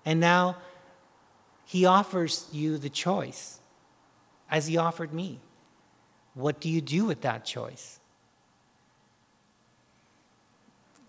[0.05, 0.57] And now
[1.69, 3.61] he offers you the choice,
[4.51, 5.39] as He offered me.
[6.33, 8.01] What do you do with that choice?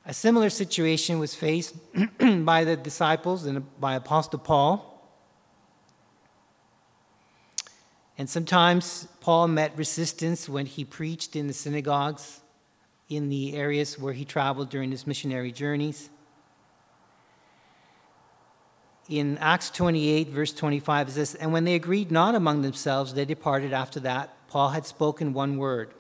[0.06, 1.76] A similar situation was faced
[2.44, 5.02] by the disciples and by Apostle Paul.
[8.18, 12.42] And sometimes Paul met resistance when he preached in the synagogues
[13.08, 16.10] in the areas where he traveled during his missionary journeys
[19.10, 23.26] in Acts 28, verse 25, it says, And when they agreed not among themselves, they
[23.26, 24.48] departed after that.
[24.48, 25.94] Paul had spoken one word.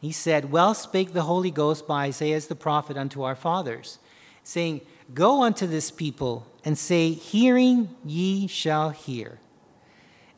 [0.00, 3.98] He said, Well spake the Holy Ghost by Isaiah the prophet unto our fathers,
[4.42, 4.80] saying,
[5.12, 9.38] Go unto this people and say, Hearing ye shall hear,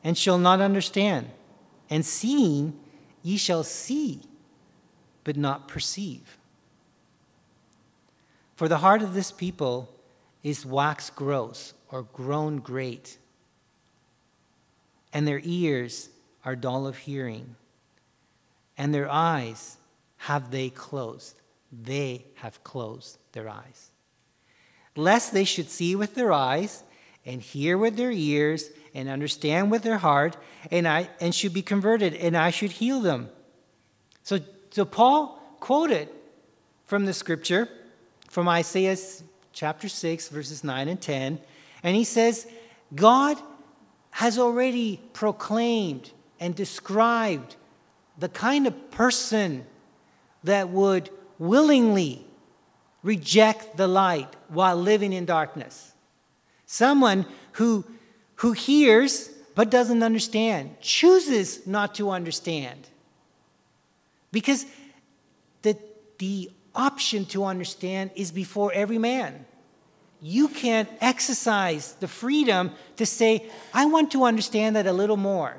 [0.02, 1.30] and shall not understand,
[1.88, 2.78] and seeing
[3.22, 4.22] ye shall see,
[5.22, 6.36] but not perceive.
[8.56, 9.92] For the heart of this people
[10.46, 13.18] is wax gross or grown great,
[15.12, 16.08] and their ears
[16.44, 17.56] are dull of hearing,
[18.78, 19.76] and their eyes
[20.18, 21.40] have they closed.
[21.72, 23.90] They have closed their eyes.
[24.94, 26.84] Lest they should see with their eyes,
[27.24, 30.36] and hear with their ears, and understand with their heart,
[30.70, 33.30] and, I, and should be converted, and I should heal them.
[34.22, 34.38] So,
[34.70, 36.08] so Paul quoted
[36.84, 37.68] from the scripture
[38.30, 38.96] from Isaiah
[39.56, 41.40] chapter 6, verses 9 and 10.
[41.82, 42.46] And he says,
[42.94, 43.38] God
[44.10, 47.56] has already proclaimed and described
[48.18, 49.64] the kind of person
[50.44, 52.26] that would willingly
[53.02, 55.94] reject the light while living in darkness.
[56.66, 57.84] Someone who,
[58.36, 62.88] who hears but doesn't understand, chooses not to understand.
[64.32, 64.66] Because
[65.62, 65.78] the,
[66.18, 69.46] the option to understand is before every man.
[70.20, 75.56] You can't exercise the freedom to say, I want to understand that a little more.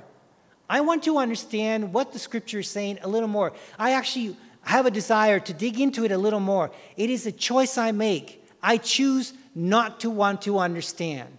[0.70, 3.54] I want to understand what the scripture is saying a little more.
[3.78, 6.72] I actually have a desire to dig into it a little more.
[6.98, 8.44] It is a choice I make.
[8.62, 11.34] I choose not to want to understand.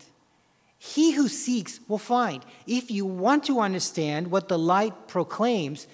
[0.78, 2.44] He who seeks will find.
[2.66, 5.86] If you want to understand what the light proclaims,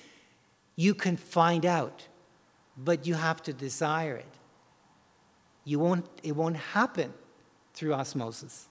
[0.76, 2.06] you can find out
[2.76, 4.26] but you have to desire it.
[5.64, 7.12] You won't, it won't happen
[7.72, 8.68] through osmosis.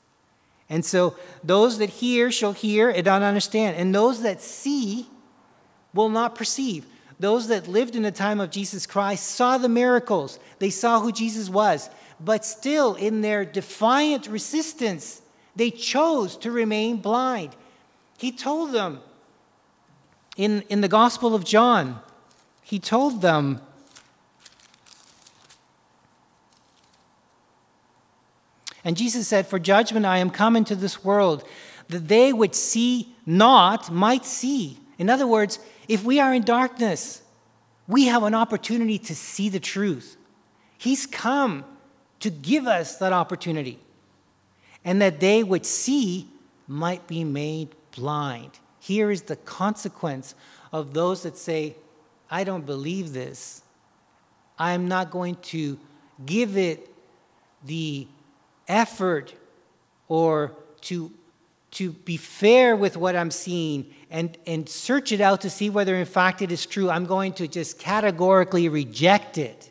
[0.69, 5.07] And so those that hear shall hear and not understand, and those that see
[5.93, 6.85] will not perceive.
[7.19, 11.11] Those that lived in the time of Jesus Christ saw the miracles, they saw who
[11.11, 11.89] Jesus was,
[12.19, 15.21] but still, in their defiant resistance,
[15.55, 17.55] they chose to remain blind.
[18.17, 19.01] He told them
[20.37, 21.99] in, in the Gospel of John,
[22.61, 23.61] he told them
[28.83, 31.47] And Jesus said, For judgment I am come into this world,
[31.89, 34.77] that they which see not might see.
[34.97, 37.21] In other words, if we are in darkness,
[37.87, 40.17] we have an opportunity to see the truth.
[40.77, 41.65] He's come
[42.19, 43.79] to give us that opportunity.
[44.85, 46.27] And that they which see
[46.67, 48.51] might be made blind.
[48.79, 50.35] Here is the consequence
[50.71, 51.75] of those that say,
[52.29, 53.61] I don't believe this.
[54.57, 55.79] I'm not going to
[56.25, 56.89] give it
[57.65, 58.07] the
[58.67, 59.33] effort
[60.07, 61.11] or to,
[61.71, 65.95] to be fair with what I'm seeing and, and search it out to see whether
[65.95, 69.69] in fact it is true, I'm going to just categorically reject it.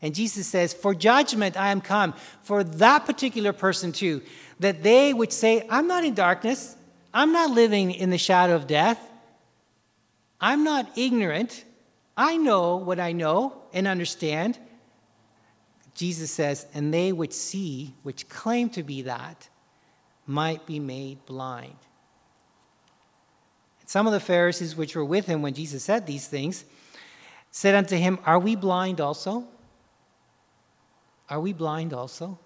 [0.00, 4.22] And Jesus says, For judgment I am come, for that particular person too,
[4.60, 6.76] that they would say, I'm not in darkness,
[7.12, 9.00] I'm not living in the shadow of death,
[10.40, 11.64] I'm not ignorant,
[12.16, 14.58] I know what I know and understand.
[15.98, 19.48] Jesus says, and they which see, which claim to be that,
[20.28, 21.76] might be made blind.
[23.80, 26.64] And some of the Pharisees which were with him when Jesus said these things
[27.50, 29.48] said unto him, Are we blind also?
[31.28, 32.38] Are we blind also?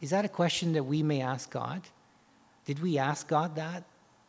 [0.00, 1.82] Is that a question that we may ask God?
[2.64, 3.84] Did we ask God that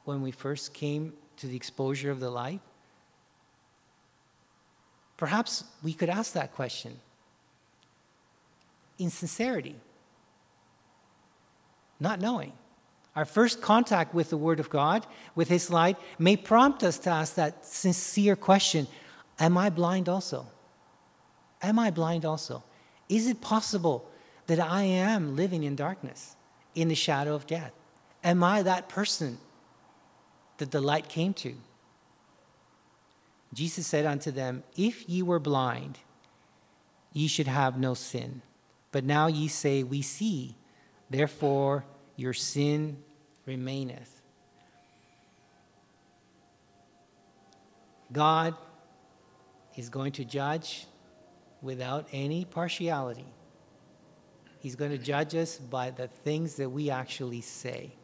[0.06, 2.62] when we first came to the exposure of the light?
[5.18, 7.00] Perhaps we could ask that question
[9.00, 9.76] insincerity,
[12.00, 12.54] not knowing.
[13.16, 17.12] Our first contact with the Word of God, with His light, may prompt us to
[17.12, 18.88] ask that sincere question
[19.40, 20.48] Am I blind also?
[21.62, 22.64] Am I blind also?
[23.10, 24.10] Is it possible
[24.48, 26.36] that I am living in darkness,
[26.76, 27.72] in the shadow of death?
[28.24, 29.38] Am I that person
[30.58, 31.56] that the light came to?
[33.54, 36.00] Jesus said unto them, If ye were blind,
[37.12, 38.42] ye should have no sin.
[38.94, 40.56] But now ye say, We see,
[41.10, 41.84] therefore
[42.16, 43.04] your sin
[43.46, 44.22] remaineth.
[48.14, 48.56] God
[49.76, 50.86] is going to judge
[51.64, 53.26] without any partiality.
[54.60, 57.96] He's going to judge us by the things that we actually say.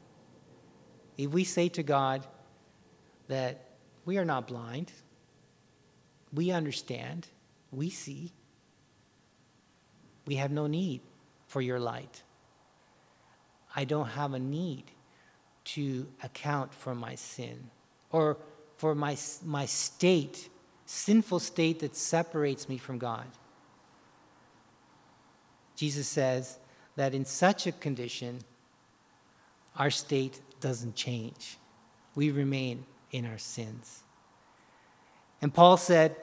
[1.17, 2.25] If we say to God
[3.27, 3.69] that
[4.05, 4.91] we are not blind,
[6.33, 7.27] we understand,
[7.71, 8.33] we see,
[10.29, 11.01] we have no need
[11.47, 12.21] for your light.
[13.75, 14.83] I don't have a need
[15.75, 17.71] to account for my sin
[18.11, 18.37] or
[18.77, 20.49] for my, my state,
[20.85, 23.25] sinful state that separates me from God.
[25.75, 26.59] Jesus says
[26.95, 28.37] that in such a condition,
[29.77, 31.57] our state doesn't change.
[32.13, 34.03] We remain in our sins.
[35.41, 36.15] And Paul said,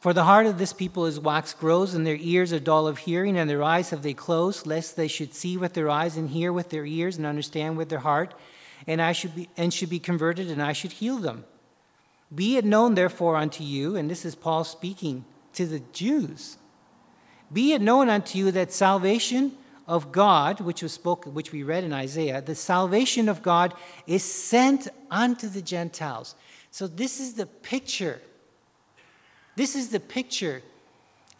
[0.00, 2.98] For the heart of this people is wax grows, and their ears are dull of
[2.98, 6.30] hearing, and their eyes have they closed, lest they should see with their eyes and
[6.30, 8.32] hear with their ears and understand with their heart,
[8.86, 11.44] and I should be and should be converted, and I should heal them.
[12.34, 16.56] Be it known therefore unto you, and this is Paul speaking to the Jews.
[17.52, 19.52] Be it known unto you that salvation
[19.86, 23.74] of God, which was spoken, which we read in Isaiah, the salvation of God
[24.06, 26.36] is sent unto the Gentiles.
[26.70, 28.22] So this is the picture
[29.56, 30.62] this is the picture.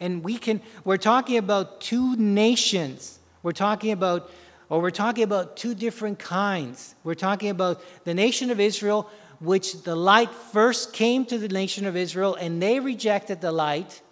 [0.00, 3.18] And we can, we're talking about two nations.
[3.42, 4.30] We're talking about,
[4.68, 6.94] or we're talking about two different kinds.
[7.04, 11.86] We're talking about the nation of Israel, which the light first came to the nation
[11.86, 14.02] of Israel, and they rejected the light.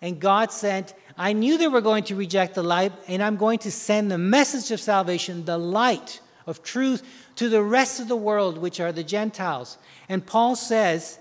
[0.00, 3.58] And God sent, I knew they were going to reject the light, and I'm going
[3.60, 7.02] to send the message of salvation, the light of truth,
[7.36, 9.78] to the rest of the world, which are the Gentiles.
[10.08, 11.18] And Paul says,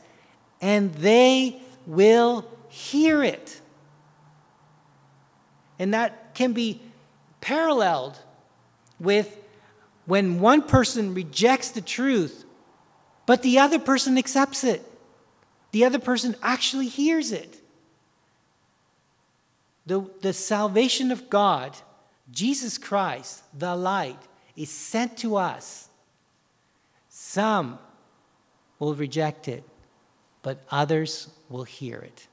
[0.61, 3.59] and they will hear it.
[5.79, 6.81] And that can be
[7.41, 8.19] paralleled
[8.99, 9.37] with
[10.05, 12.45] when one person rejects the truth,
[13.25, 14.83] but the other person accepts it.
[15.71, 17.61] The other person actually hears it.
[19.85, 21.77] The, the salvation of God,
[22.31, 24.19] Jesus Christ, the light,
[24.55, 25.89] is sent to us.
[27.09, 27.79] Some
[28.79, 29.63] will reject it,
[30.47, 32.25] but others will hear it.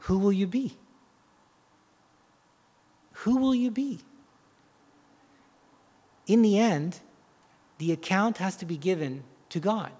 [0.00, 0.76] Who will you be?
[3.12, 4.00] Who will you be?
[6.26, 7.00] In the end,
[7.78, 9.92] the account has to be given to God.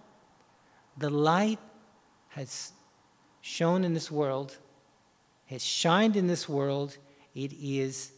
[0.99, 1.59] The light
[2.29, 2.73] has
[3.41, 4.59] shone in this world,
[5.47, 6.99] has shined in this world.
[7.35, 8.13] It is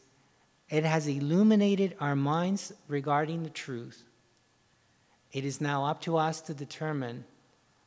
[0.70, 4.02] it has illuminated our minds regarding the truth.
[5.34, 7.24] It is now up to us to determine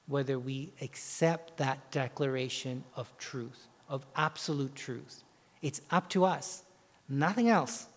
[0.06, 5.24] whether we accept that declaration of truth, of absolute truth.
[5.62, 6.64] It's up to us,
[7.08, 7.88] nothing else.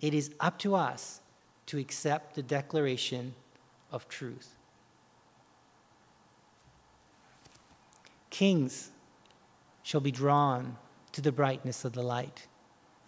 [0.00, 1.20] It is up to us
[1.66, 3.34] to accept the declaration
[3.92, 4.56] of truth.
[8.30, 8.90] Kings
[9.82, 10.78] shall be drawn
[11.12, 12.48] to the brightness of the light.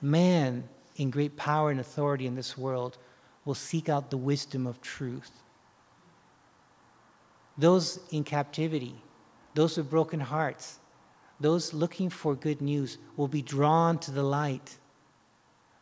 [0.03, 0.65] Man
[0.97, 2.99] in great power and authority in this world
[3.47, 5.31] will seek out the wisdom of truth
[7.59, 8.95] those in captivity,
[9.55, 10.79] those with broken hearts,
[11.41, 14.79] those looking for good news will be drawn to the light.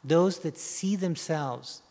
[0.02, 1.82] Those that see themselves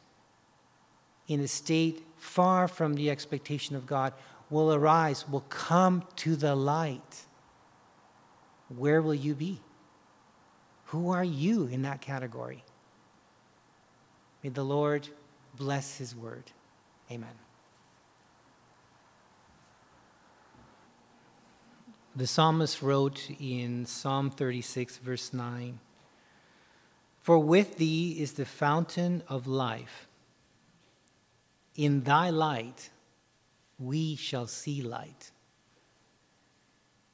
[1.28, 4.14] in a state far from the expectation of God
[4.50, 7.26] will arise, will come to the light.
[8.78, 9.60] Where will you be?
[10.86, 12.64] Who are you in that category?
[14.44, 15.08] May the Lord
[15.56, 16.52] bless his word.
[17.12, 17.43] Amen.
[22.16, 25.80] The psalmist wrote in Psalm 36, verse 9
[27.24, 30.08] For with thee is the fountain of life.
[31.76, 32.92] In thy light
[33.80, 35.32] we shall see light.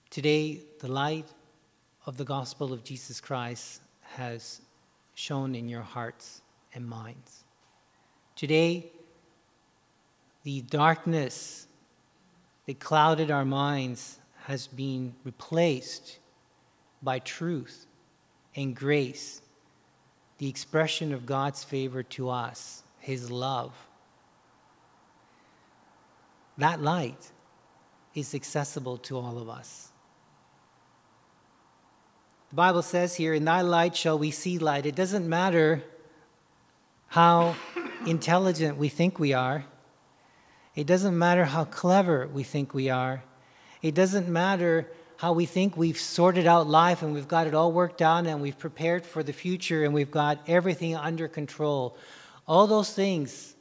[0.09, 1.29] Today, the light
[2.05, 4.59] of the gospel of Jesus Christ has
[5.15, 6.41] shone in your hearts
[6.73, 7.45] and minds.
[8.35, 8.91] Today,
[10.43, 11.67] the darkness
[12.65, 14.18] that clouded our minds
[14.49, 16.17] has been replaced
[17.03, 17.85] by truth
[18.55, 19.43] and grace,
[20.39, 23.71] the expression of God's favor to us, His love.
[26.57, 27.31] That light
[28.15, 29.91] is accessible to all of us.
[32.49, 34.87] The Bible says here, In thy light shall we see light.
[34.87, 35.83] It doesn't matter
[37.09, 37.55] how
[38.07, 39.65] intelligent we think we are,
[40.73, 43.21] it doesn't matter how clever we think we are.
[43.81, 47.71] It doesn't matter how we think we've sorted out life and we've got it all
[47.71, 51.97] worked out and we've prepared for the future and we've got everything under control.
[52.47, 53.55] All those things,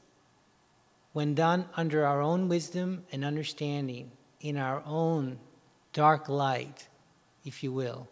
[1.12, 5.38] when done under our own wisdom and understanding, in our own
[5.92, 6.88] dark light,
[7.44, 8.08] if you will,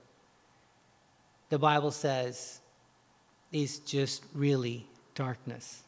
[1.50, 2.60] the Bible says
[3.52, 5.82] is just really darkness.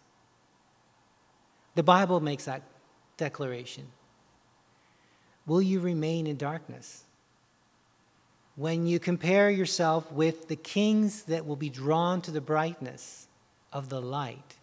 [1.75, 2.63] The Bible makes that
[3.17, 3.87] declaration.
[5.49, 7.03] Will you remain in darkness?
[8.55, 13.27] When you compare yourself with the kings that will be drawn to the brightness
[13.73, 14.55] of the light,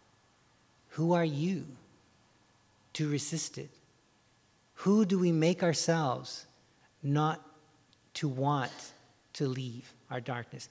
[0.90, 1.66] who are you
[2.94, 3.70] to resist it?
[4.76, 6.46] Who do we make ourselves
[7.04, 7.42] not
[8.16, 8.72] to want
[9.34, 10.68] to leave our darkness.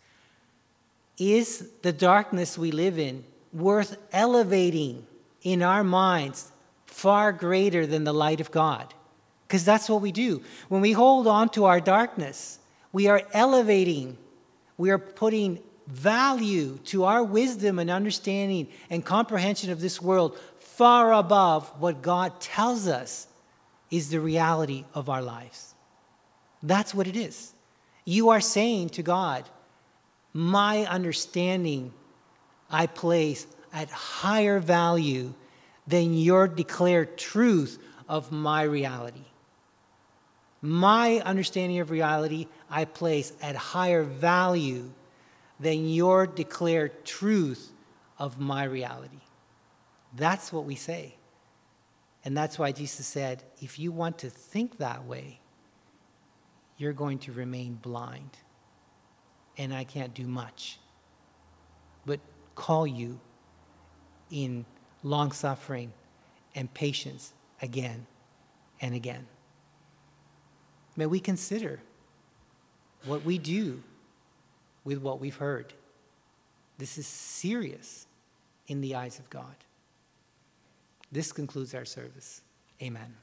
[1.17, 5.07] Is the darkness we live in worth elevating
[5.43, 6.51] in our minds
[6.87, 8.93] far greater than the light of God?
[9.55, 10.43] Because that's what we do.
[10.69, 12.59] When we hold on to our darkness,
[12.91, 14.19] we are elevating,
[14.77, 21.13] we are putting value to our wisdom and understanding and comprehension of this world far
[21.13, 23.29] above what God tells us
[23.93, 25.77] is the reality of our lives.
[26.61, 27.55] That's what it is.
[28.05, 29.49] You are saying to God,
[30.33, 31.93] My understanding
[32.69, 35.33] I place at higher value
[35.87, 39.27] than your declared truth of my reality.
[40.65, 44.91] My understanding of reality I place at higher value
[45.61, 47.71] than your declared truth
[48.19, 49.21] of my reality.
[50.17, 51.17] That's what we say.
[52.25, 55.39] And that's why Jesus said, if you want to think that way,
[56.79, 58.31] you're going to remain blind.
[59.59, 60.79] And I can't do much
[62.07, 62.21] but
[62.55, 63.21] call you
[64.31, 64.65] in
[65.03, 65.93] long suffering
[66.55, 68.07] and patience again
[68.81, 69.27] and again.
[70.97, 71.81] May we consider
[73.07, 73.83] what we do
[74.85, 75.73] with what we've heard.
[76.79, 78.07] This is serious
[78.69, 79.57] in the eyes of God.
[81.13, 82.43] This concludes our service.
[82.83, 83.15] Amen.